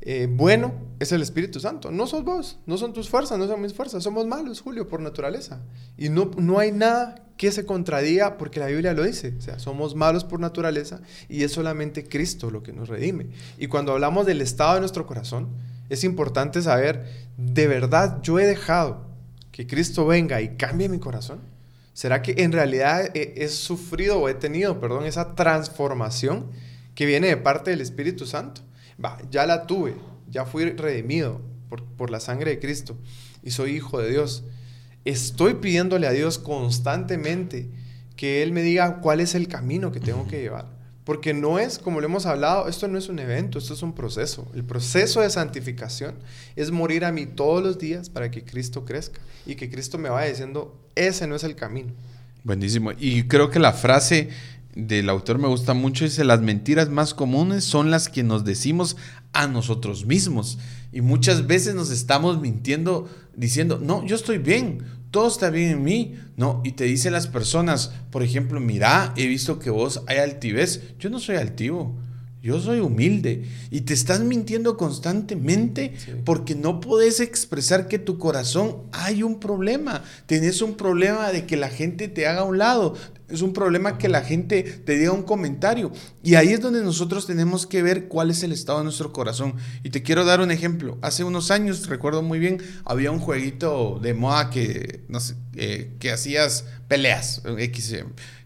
eh, 0.06 0.28
bueno, 0.30 0.74
es 0.98 1.12
el 1.12 1.22
Espíritu 1.22 1.60
Santo. 1.60 1.90
No 1.90 2.06
sos 2.06 2.24
vos, 2.24 2.58
no 2.66 2.76
son 2.76 2.92
tus 2.92 3.08
fuerzas, 3.08 3.38
no 3.38 3.46
son 3.46 3.62
mis 3.62 3.72
fuerzas. 3.72 4.02
Somos 4.02 4.26
malos, 4.26 4.60
Julio, 4.60 4.86
por 4.86 5.00
naturaleza. 5.00 5.60
Y 5.96 6.10
no, 6.10 6.30
no 6.36 6.58
hay 6.58 6.72
nada 6.72 7.24
que 7.36 7.50
se 7.50 7.64
contradiga 7.64 8.36
porque 8.36 8.60
la 8.60 8.66
Biblia 8.66 8.92
lo 8.92 9.02
dice. 9.02 9.34
O 9.38 9.40
sea, 9.40 9.58
somos 9.58 9.94
malos 9.94 10.24
por 10.24 10.40
naturaleza 10.40 11.00
y 11.28 11.42
es 11.42 11.52
solamente 11.52 12.04
Cristo 12.04 12.50
lo 12.50 12.62
que 12.62 12.72
nos 12.72 12.88
redime. 12.88 13.28
Y 13.58 13.68
cuando 13.68 13.92
hablamos 13.92 14.26
del 14.26 14.42
estado 14.42 14.74
de 14.74 14.80
nuestro 14.80 15.06
corazón, 15.06 15.48
es 15.88 16.04
importante 16.04 16.60
saber, 16.62 17.06
¿de 17.36 17.66
verdad 17.66 18.20
yo 18.22 18.38
he 18.38 18.46
dejado 18.46 19.06
que 19.52 19.66
Cristo 19.66 20.06
venga 20.06 20.40
y 20.42 20.56
cambie 20.56 20.88
mi 20.88 20.98
corazón? 20.98 21.40
¿Será 21.94 22.22
que 22.22 22.34
en 22.38 22.50
realidad 22.50 23.10
he, 23.14 23.48
sufrido 23.48 24.18
o 24.20 24.28
he 24.28 24.34
tenido, 24.34 24.80
perdón, 24.80 25.06
esa 25.06 25.36
transformación 25.36 26.50
que 26.96 27.06
viene 27.06 27.28
de 27.28 27.36
parte 27.36 27.70
del 27.70 27.80
Espíritu 27.80 28.26
Santo? 28.26 28.62
Va, 29.02 29.18
ya 29.30 29.46
la 29.46 29.66
tuve, 29.66 29.94
ya 30.28 30.44
fui 30.44 30.70
redimido 30.70 31.40
por, 31.68 31.84
por 31.84 32.10
la 32.10 32.18
sangre 32.18 32.50
de 32.50 32.58
Cristo 32.58 32.98
y 33.44 33.52
soy 33.52 33.76
hijo 33.76 34.00
de 34.00 34.10
Dios. 34.10 34.44
Estoy 35.04 35.54
pidiéndole 35.54 36.08
a 36.08 36.12
Dios 36.12 36.38
constantemente 36.38 37.70
que 38.16 38.42
Él 38.42 38.52
me 38.52 38.62
diga 38.62 39.00
cuál 39.00 39.20
es 39.20 39.36
el 39.36 39.46
camino 39.46 39.92
que 39.92 40.00
tengo 40.00 40.26
que 40.26 40.40
llevar. 40.40 40.73
Porque 41.04 41.34
no 41.34 41.58
es, 41.58 41.78
como 41.78 42.00
lo 42.00 42.06
hemos 42.06 42.24
hablado, 42.24 42.66
esto 42.66 42.88
no 42.88 42.96
es 42.96 43.08
un 43.08 43.18
evento, 43.18 43.58
esto 43.58 43.74
es 43.74 43.82
un 43.82 43.94
proceso. 43.94 44.50
El 44.54 44.64
proceso 44.64 45.20
de 45.20 45.28
santificación 45.28 46.14
es 46.56 46.70
morir 46.70 47.04
a 47.04 47.12
mí 47.12 47.26
todos 47.26 47.62
los 47.62 47.78
días 47.78 48.08
para 48.08 48.30
que 48.30 48.42
Cristo 48.42 48.86
crezca 48.86 49.20
y 49.44 49.54
que 49.54 49.70
Cristo 49.70 49.98
me 49.98 50.08
vaya 50.08 50.30
diciendo, 50.30 50.74
ese 50.94 51.26
no 51.26 51.36
es 51.36 51.44
el 51.44 51.56
camino. 51.56 51.92
Buenísimo. 52.42 52.92
Y 52.98 53.24
creo 53.24 53.50
que 53.50 53.58
la 53.58 53.74
frase 53.74 54.30
del 54.74 55.08
autor 55.10 55.38
me 55.38 55.48
gusta 55.48 55.74
mucho, 55.74 56.04
dice, 56.04 56.24
las 56.24 56.40
mentiras 56.40 56.88
más 56.88 57.14
comunes 57.14 57.64
son 57.64 57.90
las 57.90 58.08
que 58.08 58.22
nos 58.22 58.44
decimos 58.44 58.96
a 59.32 59.46
nosotros 59.46 60.06
mismos. 60.06 60.58
Y 60.90 61.00
muchas 61.00 61.46
veces 61.46 61.74
nos 61.74 61.90
estamos 61.90 62.40
mintiendo 62.40 63.08
diciendo, 63.36 63.78
no, 63.82 64.04
yo 64.06 64.16
estoy 64.16 64.38
bien, 64.38 64.82
todo 65.14 65.28
está 65.28 65.48
bien 65.48 65.70
en 65.70 65.84
mí, 65.84 66.16
¿no? 66.36 66.60
Y 66.64 66.72
te 66.72 66.82
dicen 66.82 67.12
las 67.12 67.28
personas, 67.28 67.92
por 68.10 68.24
ejemplo, 68.24 68.58
mira, 68.58 69.14
he 69.16 69.28
visto 69.28 69.60
que 69.60 69.70
vos 69.70 70.02
hay 70.08 70.16
altivez, 70.16 70.82
yo 70.98 71.08
no 71.08 71.20
soy 71.20 71.36
altivo. 71.36 71.96
Yo 72.42 72.60
soy 72.60 72.80
humilde 72.80 73.44
y 73.70 73.82
te 73.82 73.94
estás 73.94 74.20
mintiendo 74.20 74.76
constantemente 74.76 75.94
porque 76.26 76.54
no 76.54 76.78
puedes 76.78 77.20
expresar 77.20 77.88
que 77.88 77.98
tu 77.98 78.18
corazón 78.18 78.82
hay 78.92 79.22
un 79.22 79.40
problema. 79.40 80.02
Tienes 80.26 80.60
un 80.60 80.74
problema 80.74 81.32
de 81.32 81.46
que 81.46 81.56
la 81.56 81.70
gente 81.70 82.06
te 82.06 82.26
haga 82.26 82.40
a 82.40 82.44
un 82.44 82.58
lado. 82.58 82.96
Es 83.34 83.42
un 83.42 83.52
problema 83.52 83.98
que 83.98 84.08
la 84.08 84.22
gente 84.22 84.62
te 84.62 84.96
diga 84.96 85.12
un 85.12 85.24
comentario. 85.24 85.92
Y 86.22 86.36
ahí 86.36 86.48
es 86.48 86.60
donde 86.60 86.82
nosotros 86.82 87.26
tenemos 87.26 87.66
que 87.66 87.82
ver 87.82 88.08
cuál 88.08 88.30
es 88.30 88.42
el 88.42 88.52
estado 88.52 88.78
de 88.78 88.84
nuestro 88.84 89.12
corazón. 89.12 89.56
Y 89.82 89.90
te 89.90 90.02
quiero 90.02 90.24
dar 90.24 90.40
un 90.40 90.50
ejemplo. 90.50 90.98
Hace 91.02 91.24
unos 91.24 91.50
años, 91.50 91.88
recuerdo 91.88 92.22
muy 92.22 92.38
bien, 92.38 92.62
había 92.84 93.10
un 93.10 93.18
jueguito 93.18 93.98
de 94.00 94.14
moda 94.14 94.50
que, 94.50 95.04
eh, 95.56 95.96
que 95.98 96.12
hacías 96.12 96.64
peleas, 96.88 97.42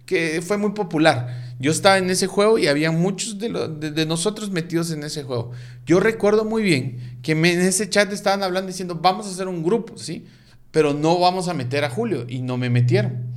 que 0.07 0.43
fue 0.43 0.57
muy 0.57 0.71
popular. 0.71 1.55
Yo 1.59 1.71
estaba 1.71 1.99
en 1.99 2.09
ese 2.09 2.27
juego 2.27 2.59
y 2.59 2.67
había 2.67 2.91
muchos 2.91 3.39
de, 3.39 4.07
nosotros 4.07 4.51
metidos 4.51 4.91
en 4.91 5.03
ese 5.03 5.23
juego. 5.25 5.51
Yo 5.85 6.01
recuerdo 6.01 6.45
muy 6.45 6.63
bien 6.63 7.19
que 7.23 7.33
en 7.33 7.45
ese 7.45 7.91
chat 7.91 8.13
estaban 8.13 8.43
hablando 8.43 8.69
diciendo, 8.69 8.95
vamos 9.03 9.27
a 9.27 9.31
hacer 9.31 9.49
un 9.49 9.63
grupo, 9.63 9.99
¿sí? 9.99 10.25
Pero 10.71 10.95
no 10.95 11.19
vamos 11.19 11.49
a 11.49 11.55
meter 11.55 11.85
a 11.85 11.91
Julio 11.91 12.27
y 12.29 12.41
no 12.41 12.57
me 12.57 12.71
metieron. 12.71 13.28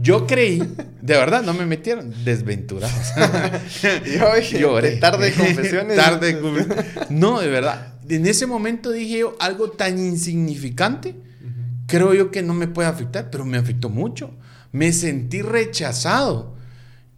Yo 0.00 0.26
creí, 0.26 0.58
de 0.58 1.14
verdad, 1.14 1.42
no 1.42 1.54
me 1.54 1.66
metieron. 1.66 2.12
Desventurados. 2.24 3.12
yo 4.04 4.58
lloré. 4.58 4.96
Tarde 4.96 5.32
confesiones. 5.32 5.96
Tarde 5.96 6.38
No, 7.10 7.40
de 7.40 7.48
verdad. 7.48 7.94
En 8.08 8.26
ese 8.26 8.46
momento 8.46 8.90
dije 8.92 9.18
yo, 9.18 9.36
algo 9.40 9.70
tan 9.70 9.98
insignificante, 9.98 11.16
creo 11.86 12.14
yo 12.14 12.30
que 12.30 12.42
no 12.42 12.54
me 12.54 12.68
puede 12.68 12.88
afectar, 12.88 13.30
pero 13.30 13.44
me 13.44 13.58
afectó 13.58 13.88
mucho 13.88 14.32
me 14.76 14.92
sentí 14.92 15.40
rechazado. 15.40 16.54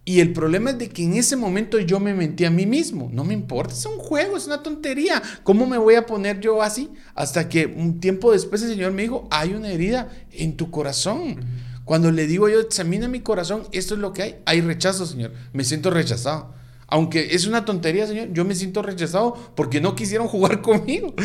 Y 0.05 0.21
el 0.21 0.33
problema 0.33 0.71
es 0.71 0.79
de 0.79 0.89
que 0.89 1.03
en 1.03 1.13
ese 1.15 1.35
momento 1.35 1.77
yo 1.77 1.99
me 1.99 2.13
mentí 2.13 2.45
a 2.45 2.49
mí 2.49 2.65
mismo. 2.65 3.09
No 3.11 3.23
me 3.23 3.33
importa, 3.33 3.73
es 3.73 3.85
un 3.85 3.97
juego, 3.97 4.37
es 4.37 4.47
una 4.47 4.63
tontería. 4.63 5.21
¿Cómo 5.43 5.67
me 5.67 5.77
voy 5.77 5.95
a 5.95 6.05
poner 6.05 6.39
yo 6.39 6.63
así? 6.63 6.89
Hasta 7.13 7.47
que 7.47 7.67
un 7.67 7.99
tiempo 7.99 8.31
después 8.31 8.63
el 8.63 8.69
Señor 8.69 8.93
me 8.93 9.03
dijo, 9.03 9.27
hay 9.29 9.53
una 9.53 9.69
herida 9.69 10.09
en 10.31 10.55
tu 10.55 10.71
corazón. 10.71 11.35
Cuando 11.89 12.11
le 12.11 12.27
digo 12.27 12.47
yo, 12.47 12.59
examina 12.59 13.07
mi 13.07 13.21
corazón, 13.21 13.63
esto 13.71 13.95
es 13.95 13.99
lo 13.99 14.13
que 14.13 14.21
hay. 14.21 14.35
Hay 14.45 14.61
rechazo, 14.61 15.07
Señor. 15.07 15.31
Me 15.53 15.63
siento 15.63 15.89
rechazado. 15.89 16.53
Aunque 16.85 17.33
es 17.33 17.47
una 17.47 17.65
tontería, 17.65 18.05
Señor, 18.05 18.31
yo 18.31 18.45
me 18.45 18.53
siento 18.53 18.83
rechazado 18.83 19.33
porque 19.55 19.81
no 19.81 19.95
quisieron 19.95 20.27
jugar 20.27 20.61
conmigo. 20.61 21.15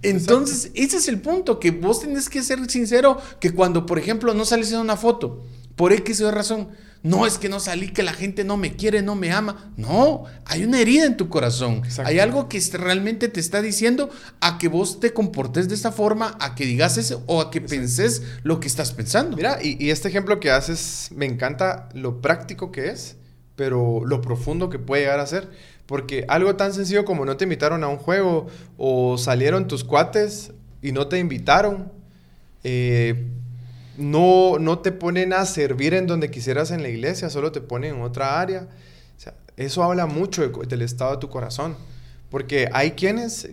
Entonces, 0.00 0.70
ese 0.76 0.98
es 0.98 1.08
el 1.08 1.20
punto, 1.20 1.58
que 1.58 1.72
vos 1.72 2.02
tenés 2.02 2.28
que 2.28 2.40
ser 2.44 2.60
sincero, 2.70 3.18
que 3.40 3.50
cuando, 3.50 3.84
por 3.84 3.98
ejemplo, 3.98 4.32
no 4.32 4.44
sales 4.44 4.70
en 4.70 4.78
una 4.78 4.96
foto, 4.96 5.42
por 5.74 5.92
X 5.92 6.20
o 6.20 6.30
razón. 6.30 6.68
No 7.02 7.26
es 7.26 7.36
que 7.36 7.48
no 7.48 7.58
salí, 7.58 7.88
que 7.88 8.04
la 8.04 8.12
gente 8.12 8.44
no 8.44 8.56
me 8.56 8.76
quiere, 8.76 9.02
no 9.02 9.16
me 9.16 9.32
ama. 9.32 9.72
No, 9.76 10.24
hay 10.44 10.62
una 10.62 10.80
herida 10.80 11.04
en 11.04 11.16
tu 11.16 11.28
corazón. 11.28 11.82
Hay 12.04 12.20
algo 12.20 12.48
que 12.48 12.60
realmente 12.74 13.28
te 13.28 13.40
está 13.40 13.60
diciendo 13.60 14.08
a 14.40 14.56
que 14.58 14.68
vos 14.68 15.00
te 15.00 15.12
comportes 15.12 15.68
de 15.68 15.74
esta 15.74 15.90
forma, 15.90 16.36
a 16.38 16.54
que 16.54 16.64
digas 16.64 16.98
eso 16.98 17.24
o 17.26 17.40
a 17.40 17.50
que 17.50 17.60
penses 17.60 18.22
lo 18.44 18.60
que 18.60 18.68
estás 18.68 18.92
pensando. 18.92 19.36
Mira, 19.36 19.58
y, 19.60 19.90
este 19.90 20.08
ejemplo 20.08 20.38
que 20.38 20.52
haces, 20.52 21.10
me 21.12 21.26
encanta 21.26 21.88
lo 21.92 22.20
práctico 22.20 22.70
que 22.70 22.90
es, 22.90 23.16
pero 23.56 24.02
lo 24.06 24.20
profundo 24.20 24.70
que 24.70 24.78
puede 24.78 25.02
llegar 25.02 25.18
a 25.18 25.26
ser. 25.26 25.50
Porque 25.86 26.24
algo 26.28 26.54
tan 26.54 26.72
sencillo 26.72 27.04
como 27.04 27.24
no 27.24 27.36
te 27.36 27.44
invitaron 27.44 27.82
a 27.82 27.88
un 27.88 27.96
juego 27.96 28.46
o 28.78 29.18
salieron 29.18 29.66
tus 29.66 29.82
cuates 29.82 30.52
y 30.80 30.92
no 30.92 31.08
te 31.08 31.18
invitaron. 31.18 31.90
Eh, 32.62 33.26
no, 33.96 34.58
no 34.58 34.78
te 34.78 34.92
ponen 34.92 35.32
a 35.32 35.44
servir 35.46 35.94
en 35.94 36.06
donde 36.06 36.30
quisieras 36.30 36.70
en 36.70 36.82
la 36.82 36.88
iglesia, 36.88 37.30
solo 37.30 37.52
te 37.52 37.60
ponen 37.60 37.96
en 37.96 38.02
otra 38.02 38.40
área. 38.40 38.68
eso 39.56 39.82
habla 39.82 40.06
mucho 40.06 40.48
del 40.48 40.82
estado 40.82 41.12
de 41.12 41.18
tu 41.18 41.28
corazón. 41.28 41.76
Porque 42.30 42.68
hay 42.72 42.92
quienes 42.92 43.50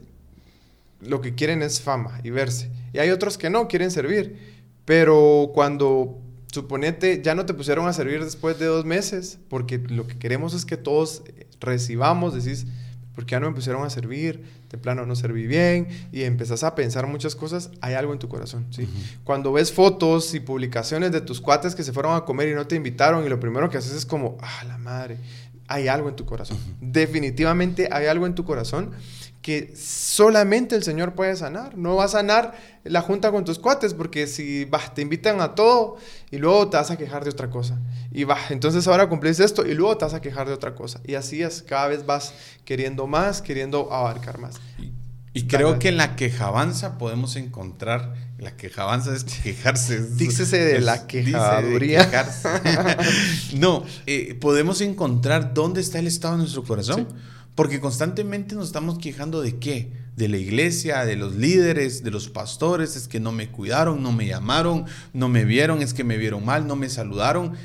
lo 1.01 1.21
que 1.21 1.35
quieren 1.35 1.61
es 1.61 1.81
fama 1.81 2.19
y 2.23 2.29
verse. 2.29 2.69
Y 2.93 2.99
hay 2.99 3.09
otros 3.09 3.37
que 3.37 3.49
no 3.49 3.67
quieren 3.67 3.91
servir. 3.91 4.59
Pero 4.85 5.51
cuando, 5.53 6.19
suponete, 6.51 7.21
ya 7.21 7.35
no 7.35 7.45
te 7.45 7.53
pusieron 7.53 7.87
a 7.87 7.93
servir 7.93 8.23
después 8.23 8.57
de 8.57 8.65
dos 8.65 8.85
meses, 8.85 9.39
porque 9.49 9.77
lo 9.77 10.07
que 10.07 10.17
queremos 10.17 10.53
es 10.53 10.65
que 10.65 10.77
todos 10.77 11.23
recibamos, 11.59 12.33
decís, 12.33 12.65
porque 13.19 13.33
ya 13.33 13.41
no 13.41 13.49
me 13.49 13.55
pusieron 13.55 13.83
a 13.83 13.89
servir, 13.89 14.41
de 14.69 14.77
plano 14.77 15.05
no 15.05 15.13
serví 15.13 15.45
bien, 15.45 15.89
y 16.13 16.23
empezás 16.23 16.63
a 16.63 16.73
pensar 16.73 17.05
muchas 17.05 17.35
cosas, 17.35 17.69
hay 17.81 17.95
algo 17.95 18.13
en 18.13 18.19
tu 18.19 18.29
corazón, 18.29 18.65
¿sí? 18.69 18.87
Cuando 19.25 19.51
ves 19.51 19.73
fotos 19.73 20.33
y 20.35 20.39
publicaciones 20.39 21.11
de 21.11 21.19
tus 21.19 21.41
cuates 21.41 21.75
que 21.75 21.83
se 21.83 21.91
fueron 21.91 22.15
a 22.15 22.21
comer 22.21 22.47
y 22.47 22.53
no 22.53 22.65
te 22.65 22.77
invitaron, 22.77 23.25
y 23.25 23.27
lo 23.27 23.37
primero 23.37 23.69
que 23.69 23.77
haces 23.77 23.91
es 23.91 24.05
como, 24.05 24.37
ah, 24.39 24.63
la 24.63 24.77
madre, 24.77 25.17
hay 25.67 25.89
algo 25.89 26.07
en 26.07 26.15
tu 26.15 26.25
corazón. 26.25 26.57
Definitivamente 26.79 27.89
hay 27.91 28.05
algo 28.05 28.25
en 28.25 28.35
tu 28.35 28.45
corazón 28.45 28.91
que 29.41 29.73
solamente 29.75 30.75
el 30.75 30.83
Señor 30.83 31.13
puede 31.15 31.35
sanar. 31.35 31.77
No 31.77 31.95
va 31.95 32.05
a 32.05 32.09
sanar 32.09 32.57
la 32.83 33.01
junta 33.01 33.31
con 33.31 33.45
tus 33.45 33.57
cuates, 33.57 33.93
porque 33.93 34.27
si 34.27 34.65
vas, 34.65 34.93
te 34.93 35.01
invitan 35.01 35.39
a 35.41 35.55
todo 35.55 35.97
y 36.29 36.37
luego 36.37 36.69
te 36.69 36.77
vas 36.77 36.91
a 36.91 36.97
quejar 36.97 37.23
de 37.23 37.29
otra 37.29 37.49
cosa. 37.49 37.79
Y 38.11 38.25
va, 38.25 38.37
entonces 38.49 38.87
ahora 38.87 39.07
cumplís 39.07 39.39
esto 39.39 39.65
y 39.65 39.73
luego 39.75 39.97
te 39.97 40.05
vas 40.05 40.13
a 40.13 40.21
quejar 40.21 40.47
de 40.47 40.53
otra 40.53 40.75
cosa. 40.75 40.99
Y 41.05 41.15
así 41.15 41.41
es, 41.41 41.61
cada 41.61 41.87
vez 41.87 42.05
vas 42.05 42.33
queriendo 42.65 43.07
más, 43.07 43.41
queriendo 43.41 43.93
abarcar 43.93 44.39
más. 44.39 44.55
Y, 45.33 45.43
creo 45.43 45.79
que 45.79 45.89
en 45.89 45.97
la 45.97 46.17
quejabanza 46.17 46.97
podemos 46.97 47.37
encontrar, 47.37 48.13
la 48.39 48.57
quejabanza 48.57 49.15
es 49.15 49.23
quejarse. 49.23 50.05
Dícese 50.15 50.57
de 50.57 50.81
la 50.81 51.07
quejaduría. 51.07 52.09
no, 53.53 53.85
eh, 54.05 54.37
podemos 54.41 54.81
encontrar 54.81 55.53
dónde 55.53 55.79
está 55.79 55.99
el 55.99 56.07
estado 56.07 56.33
de 56.33 56.39
nuestro 56.39 56.63
corazón. 56.63 57.07
Porque 57.59 57.81
constantemente 57.81 58.55
nos 58.55 58.67
estamos 58.67 58.99
quejando 58.99 59.41
de 59.41 59.57
qué? 59.59 59.91
De 60.15 60.29
la 60.29 60.37
iglesia, 60.37 61.03
de 61.03 61.17
los 61.17 61.35
líderes, 61.35 62.05
de 62.05 62.09
los 62.09 62.29
pastores, 62.29 62.95
es 62.95 63.09
que 63.09 63.19
no 63.19 63.33
me 63.33 63.49
cuidaron, 63.49 64.01
no 64.01 64.13
me 64.13 64.27
llamaron, 64.27 64.85
no 65.11 65.27
me 65.27 65.43
vieron, 65.43 65.81
es 65.81 65.93
que 65.93 66.05
me 66.05 66.15
vieron 66.15 66.45
mal, 66.45 66.67
no 66.67 66.77
me 66.77 66.87
saludaron 66.87 67.57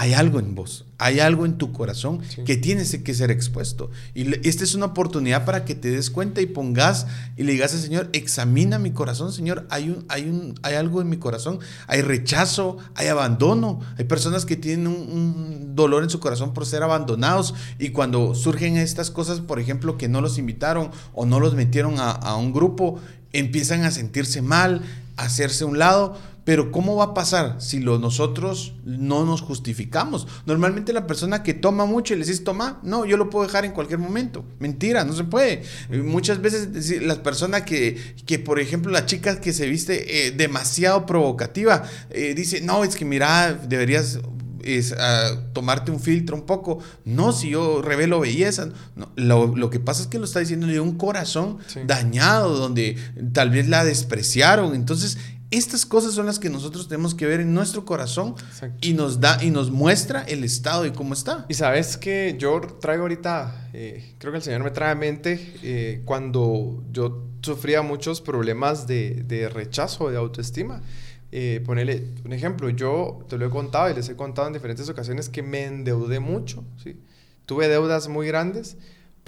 hay 0.00 0.14
algo 0.14 0.38
en 0.38 0.54
vos, 0.54 0.84
hay 0.98 1.18
algo 1.18 1.44
en 1.44 1.58
tu 1.58 1.72
corazón 1.72 2.20
que 2.46 2.56
tienes 2.56 2.96
que 2.96 3.14
ser 3.14 3.32
expuesto. 3.32 3.90
Y 4.14 4.32
esta 4.48 4.62
es 4.62 4.76
una 4.76 4.86
oportunidad 4.86 5.44
para 5.44 5.64
que 5.64 5.74
te 5.74 5.90
des 5.90 6.08
cuenta 6.08 6.40
y 6.40 6.46
pongas 6.46 7.08
y 7.36 7.42
le 7.42 7.50
digas 7.50 7.74
al 7.74 7.80
Señor, 7.80 8.08
examina 8.12 8.78
mi 8.78 8.92
corazón, 8.92 9.32
Señor, 9.32 9.66
hay, 9.70 9.90
un, 9.90 10.04
hay, 10.08 10.28
un, 10.28 10.54
hay 10.62 10.76
algo 10.76 11.00
en 11.00 11.08
mi 11.08 11.16
corazón, 11.16 11.58
hay 11.88 12.02
rechazo, 12.02 12.76
hay 12.94 13.08
abandono, 13.08 13.80
hay 13.96 14.04
personas 14.04 14.46
que 14.46 14.54
tienen 14.54 14.86
un, 14.86 15.74
dolor 15.74 16.04
en 16.04 16.10
su 16.10 16.20
corazón 16.20 16.54
por 16.54 16.64
ser 16.64 16.84
abandonados 16.84 17.56
y 17.80 17.88
cuando 17.88 18.36
surgen 18.36 18.76
estas 18.76 19.10
cosas, 19.10 19.40
por 19.40 19.58
ejemplo, 19.58 19.98
que 19.98 20.06
no 20.06 20.20
los 20.20 20.38
invitaron 20.38 20.92
o 21.12 21.26
no 21.26 21.40
los 21.40 21.54
metieron 21.54 21.98
a, 21.98 22.12
a 22.12 22.36
un 22.36 22.52
grupo, 22.52 23.00
empiezan 23.32 23.82
a 23.82 23.90
sentirse 23.90 24.42
mal, 24.42 24.80
a 25.16 25.24
hacerse 25.24 25.64
a 25.64 25.66
un 25.66 25.80
lado 25.80 26.16
pero 26.48 26.72
¿cómo 26.72 26.96
va 26.96 27.04
a 27.04 27.12
pasar 27.12 27.56
si 27.58 27.78
lo 27.78 27.98
nosotros 27.98 28.72
no 28.82 29.26
nos 29.26 29.42
justificamos? 29.42 30.26
Normalmente 30.46 30.94
la 30.94 31.06
persona 31.06 31.42
que 31.42 31.52
toma 31.52 31.84
mucho 31.84 32.14
y 32.14 32.16
le 32.16 32.24
dices, 32.24 32.42
toma, 32.42 32.80
no, 32.82 33.04
yo 33.04 33.18
lo 33.18 33.28
puedo 33.28 33.44
dejar 33.44 33.66
en 33.66 33.72
cualquier 33.72 33.98
momento. 33.98 34.46
Mentira, 34.58 35.04
no 35.04 35.12
se 35.12 35.24
puede. 35.24 35.62
Muchas 35.90 36.40
veces 36.40 37.02
las 37.02 37.18
personas 37.18 37.64
que, 37.64 38.14
que, 38.24 38.38
por 38.38 38.60
ejemplo, 38.60 38.90
la 38.90 39.04
chica 39.04 39.42
que 39.42 39.52
se 39.52 39.66
viste 39.66 40.26
eh, 40.26 40.30
demasiado 40.30 41.04
provocativa, 41.04 41.82
eh, 42.08 42.32
dice, 42.34 42.62
no, 42.62 42.82
es 42.82 42.96
que 42.96 43.04
mira, 43.04 43.52
deberías 43.52 44.18
es, 44.62 44.94
ah, 44.98 45.30
tomarte 45.52 45.90
un 45.90 46.00
filtro 46.00 46.36
un 46.36 46.46
poco. 46.46 46.78
No, 47.04 47.32
si 47.32 47.50
yo 47.50 47.82
revelo 47.82 48.20
belleza. 48.20 48.70
lo, 49.16 49.70
que 49.70 49.80
pasa 49.80 50.02
es 50.02 50.08
que 50.08 50.18
lo 50.18 50.24
está 50.24 50.40
diciendo 50.40 50.66
de 50.66 50.80
un 50.80 50.96
corazón 50.96 51.58
dañado, 51.86 52.56
donde 52.56 52.96
tal 53.32 53.50
vez 53.50 53.68
la 53.68 53.84
despreciaron. 53.84 54.74
Entonces, 54.74 55.18
estas 55.50 55.86
cosas 55.86 56.12
son 56.12 56.26
las 56.26 56.38
que 56.38 56.50
nosotros 56.50 56.88
tenemos 56.88 57.14
que 57.14 57.26
ver 57.26 57.40
en 57.40 57.54
nuestro 57.54 57.84
corazón 57.84 58.34
y 58.82 58.92
nos 58.92 59.20
da 59.20 59.42
y 59.42 59.50
nos 59.50 59.70
muestra 59.70 60.22
el 60.22 60.44
estado 60.44 60.84
y 60.84 60.90
cómo 60.92 61.14
está. 61.14 61.46
Y 61.48 61.54
sabes 61.54 61.96
que 61.96 62.36
yo 62.38 62.60
traigo 62.60 63.02
ahorita, 63.02 63.70
eh, 63.72 64.14
creo 64.18 64.32
que 64.32 64.38
el 64.38 64.42
Señor 64.42 64.62
me 64.62 64.70
trae 64.70 64.90
a 64.90 64.94
mente 64.94 65.54
eh, 65.62 66.02
cuando 66.04 66.84
yo 66.92 67.24
sufría 67.40 67.80
muchos 67.80 68.20
problemas 68.20 68.86
de, 68.86 69.22
de 69.26 69.48
rechazo, 69.48 70.10
de 70.10 70.18
autoestima. 70.18 70.82
Eh, 71.30 71.62
ponele 71.64 72.08
un 72.24 72.32
ejemplo, 72.32 72.70
yo 72.70 73.24
te 73.28 73.36
lo 73.36 73.46
he 73.46 73.50
contado 73.50 73.90
y 73.90 73.94
les 73.94 74.08
he 74.08 74.16
contado 74.16 74.48
en 74.48 74.54
diferentes 74.54 74.88
ocasiones 74.88 75.28
que 75.28 75.42
me 75.42 75.64
endeudé 75.64 76.20
mucho, 76.20 76.64
¿sí? 76.82 76.96
tuve 77.44 77.68
deudas 77.68 78.08
muy 78.08 78.26
grandes 78.26 78.76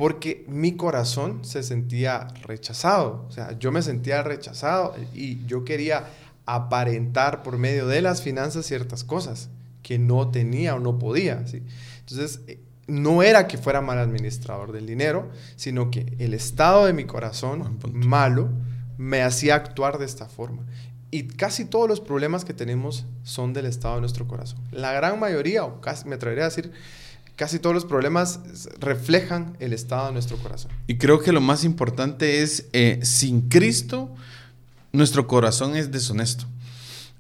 porque 0.01 0.47
mi 0.49 0.77
corazón 0.77 1.45
se 1.45 1.63
sentía 1.63 2.29
rechazado, 2.45 3.27
o 3.29 3.31
sea, 3.31 3.59
yo 3.59 3.71
me 3.71 3.83
sentía 3.83 4.23
rechazado 4.23 4.95
y 5.13 5.45
yo 5.45 5.63
quería 5.63 6.07
aparentar 6.47 7.43
por 7.43 7.59
medio 7.59 7.87
de 7.87 8.01
las 8.01 8.23
finanzas 8.23 8.65
ciertas 8.65 9.05
cosas 9.05 9.51
que 9.83 9.99
no 9.99 10.31
tenía 10.31 10.75
o 10.75 10.81
no 10.81 10.99
podía, 10.99 11.47
¿sí? 11.47 11.63
Entonces, 11.99 12.41
eh, 12.47 12.61
no 12.87 13.23
era 13.23 13.47
que 13.47 13.59
fuera 13.59 13.83
mal 13.83 13.99
administrador 13.99 14.73
del 14.73 14.87
dinero, 14.87 15.29
sino 15.57 15.91
que 15.91 16.17
el 16.19 16.33
estado 16.33 16.87
de 16.87 16.95
mi 16.95 17.05
corazón 17.05 17.79
malo 17.93 18.49
me 18.97 19.21
hacía 19.21 19.55
actuar 19.55 19.99
de 19.99 20.07
esta 20.07 20.25
forma. 20.31 20.65
Y 21.11 21.25
casi 21.25 21.67
todos 21.67 21.87
los 21.87 22.01
problemas 22.01 22.47
que 22.47 22.55
tenemos 22.55 23.05
son 23.23 23.53
del 23.53 23.67
estado 23.67 23.97
de 23.97 24.01
nuestro 24.01 24.27
corazón. 24.27 24.61
La 24.71 24.93
gran 24.93 25.21
mayoría, 25.21 25.63
o 25.63 25.83
casi 25.83 26.09
me 26.09 26.15
atrevería 26.15 26.45
a 26.45 26.49
decir, 26.49 26.73
casi 27.41 27.59
todos 27.59 27.73
los 27.73 27.87
problemas 27.87 28.39
reflejan 28.81 29.57
el 29.61 29.73
estado 29.73 30.09
de 30.09 30.13
nuestro 30.13 30.37
corazón. 30.37 30.71
Y 30.87 30.99
creo 30.99 31.21
que 31.21 31.33
lo 31.33 31.41
más 31.41 31.65
importante 31.65 32.43
es, 32.43 32.67
eh, 32.75 33.01
sin 33.03 33.49
Cristo, 33.49 34.15
nuestro 34.93 35.27
corazón 35.27 35.75
es 35.75 35.91
deshonesto. 35.91 36.45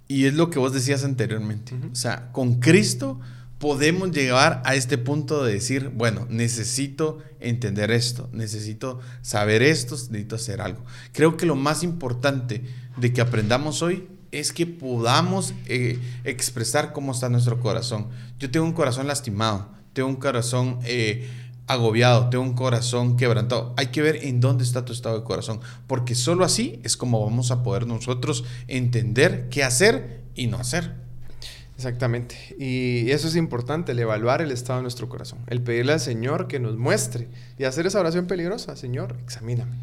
Y 0.08 0.26
es 0.26 0.34
lo 0.34 0.50
que 0.50 0.58
vos 0.58 0.74
decías 0.74 1.04
anteriormente. 1.04 1.74
O 1.90 1.94
sea, 1.94 2.32
con 2.32 2.60
Cristo 2.60 3.18
podemos 3.58 4.10
llegar 4.10 4.60
a 4.66 4.74
este 4.74 4.98
punto 4.98 5.42
de 5.42 5.54
decir, 5.54 5.88
bueno, 5.88 6.26
necesito 6.28 7.20
entender 7.40 7.90
esto, 7.90 8.28
necesito 8.30 9.00
saber 9.22 9.62
esto, 9.62 9.94
necesito 10.10 10.36
hacer 10.36 10.60
algo. 10.60 10.84
Creo 11.12 11.38
que 11.38 11.46
lo 11.46 11.56
más 11.56 11.82
importante 11.82 12.62
de 12.98 13.12
que 13.14 13.22
aprendamos 13.22 13.80
hoy 13.80 14.06
es 14.32 14.52
que 14.52 14.66
podamos 14.66 15.54
eh, 15.64 15.98
expresar 16.24 16.92
cómo 16.92 17.12
está 17.12 17.30
nuestro 17.30 17.58
corazón. 17.58 18.08
Yo 18.38 18.50
tengo 18.50 18.66
un 18.66 18.74
corazón 18.74 19.06
lastimado 19.06 19.79
tengo 20.00 20.08
un 20.08 20.16
corazón 20.16 20.78
eh, 20.84 21.28
agobiado, 21.66 22.30
tengo 22.30 22.42
un 22.42 22.54
corazón 22.54 23.18
quebrantado. 23.18 23.74
Hay 23.76 23.88
que 23.88 24.00
ver 24.00 24.24
en 24.24 24.40
dónde 24.40 24.64
está 24.64 24.86
tu 24.86 24.94
estado 24.94 25.18
de 25.18 25.24
corazón, 25.24 25.60
porque 25.86 26.14
solo 26.14 26.46
así 26.46 26.80
es 26.84 26.96
como 26.96 27.22
vamos 27.22 27.50
a 27.50 27.62
poder 27.62 27.86
nosotros 27.86 28.44
entender 28.66 29.50
qué 29.50 29.62
hacer 29.62 30.22
y 30.34 30.46
no 30.46 30.56
hacer. 30.56 30.94
Exactamente. 31.76 32.34
Y 32.58 33.10
eso 33.10 33.28
es 33.28 33.36
importante, 33.36 33.92
el 33.92 33.98
evaluar 33.98 34.40
el 34.40 34.52
estado 34.52 34.78
de 34.78 34.84
nuestro 34.84 35.10
corazón, 35.10 35.40
el 35.48 35.60
pedirle 35.60 35.92
al 35.92 36.00
Señor 36.00 36.48
que 36.48 36.60
nos 36.60 36.78
muestre 36.78 37.28
y 37.58 37.64
hacer 37.64 37.86
esa 37.86 38.00
oración 38.00 38.26
peligrosa. 38.26 38.76
Señor, 38.76 39.18
examíname. 39.22 39.76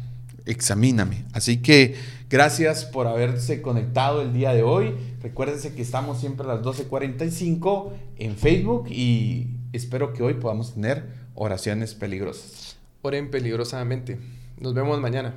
Examíname. 0.46 1.26
Así 1.32 1.58
que 1.58 1.94
gracias 2.28 2.86
por 2.86 3.06
haberse 3.06 3.62
conectado 3.62 4.22
el 4.22 4.32
día 4.32 4.52
de 4.52 4.64
hoy. 4.64 4.94
Recuérdense 5.22 5.74
que 5.74 5.82
estamos 5.82 6.18
siempre 6.18 6.44
a 6.44 6.54
las 6.54 6.62
12.45 6.62 7.90
en 8.16 8.36
Facebook 8.36 8.88
y 8.90 9.57
Espero 9.72 10.12
que 10.12 10.22
hoy 10.22 10.34
podamos 10.34 10.74
tener 10.74 11.04
oraciones 11.34 11.94
peligrosas. 11.94 12.76
Oren 13.02 13.30
peligrosamente. 13.30 14.18
Nos 14.58 14.74
vemos 14.74 15.00
mañana. 15.00 15.34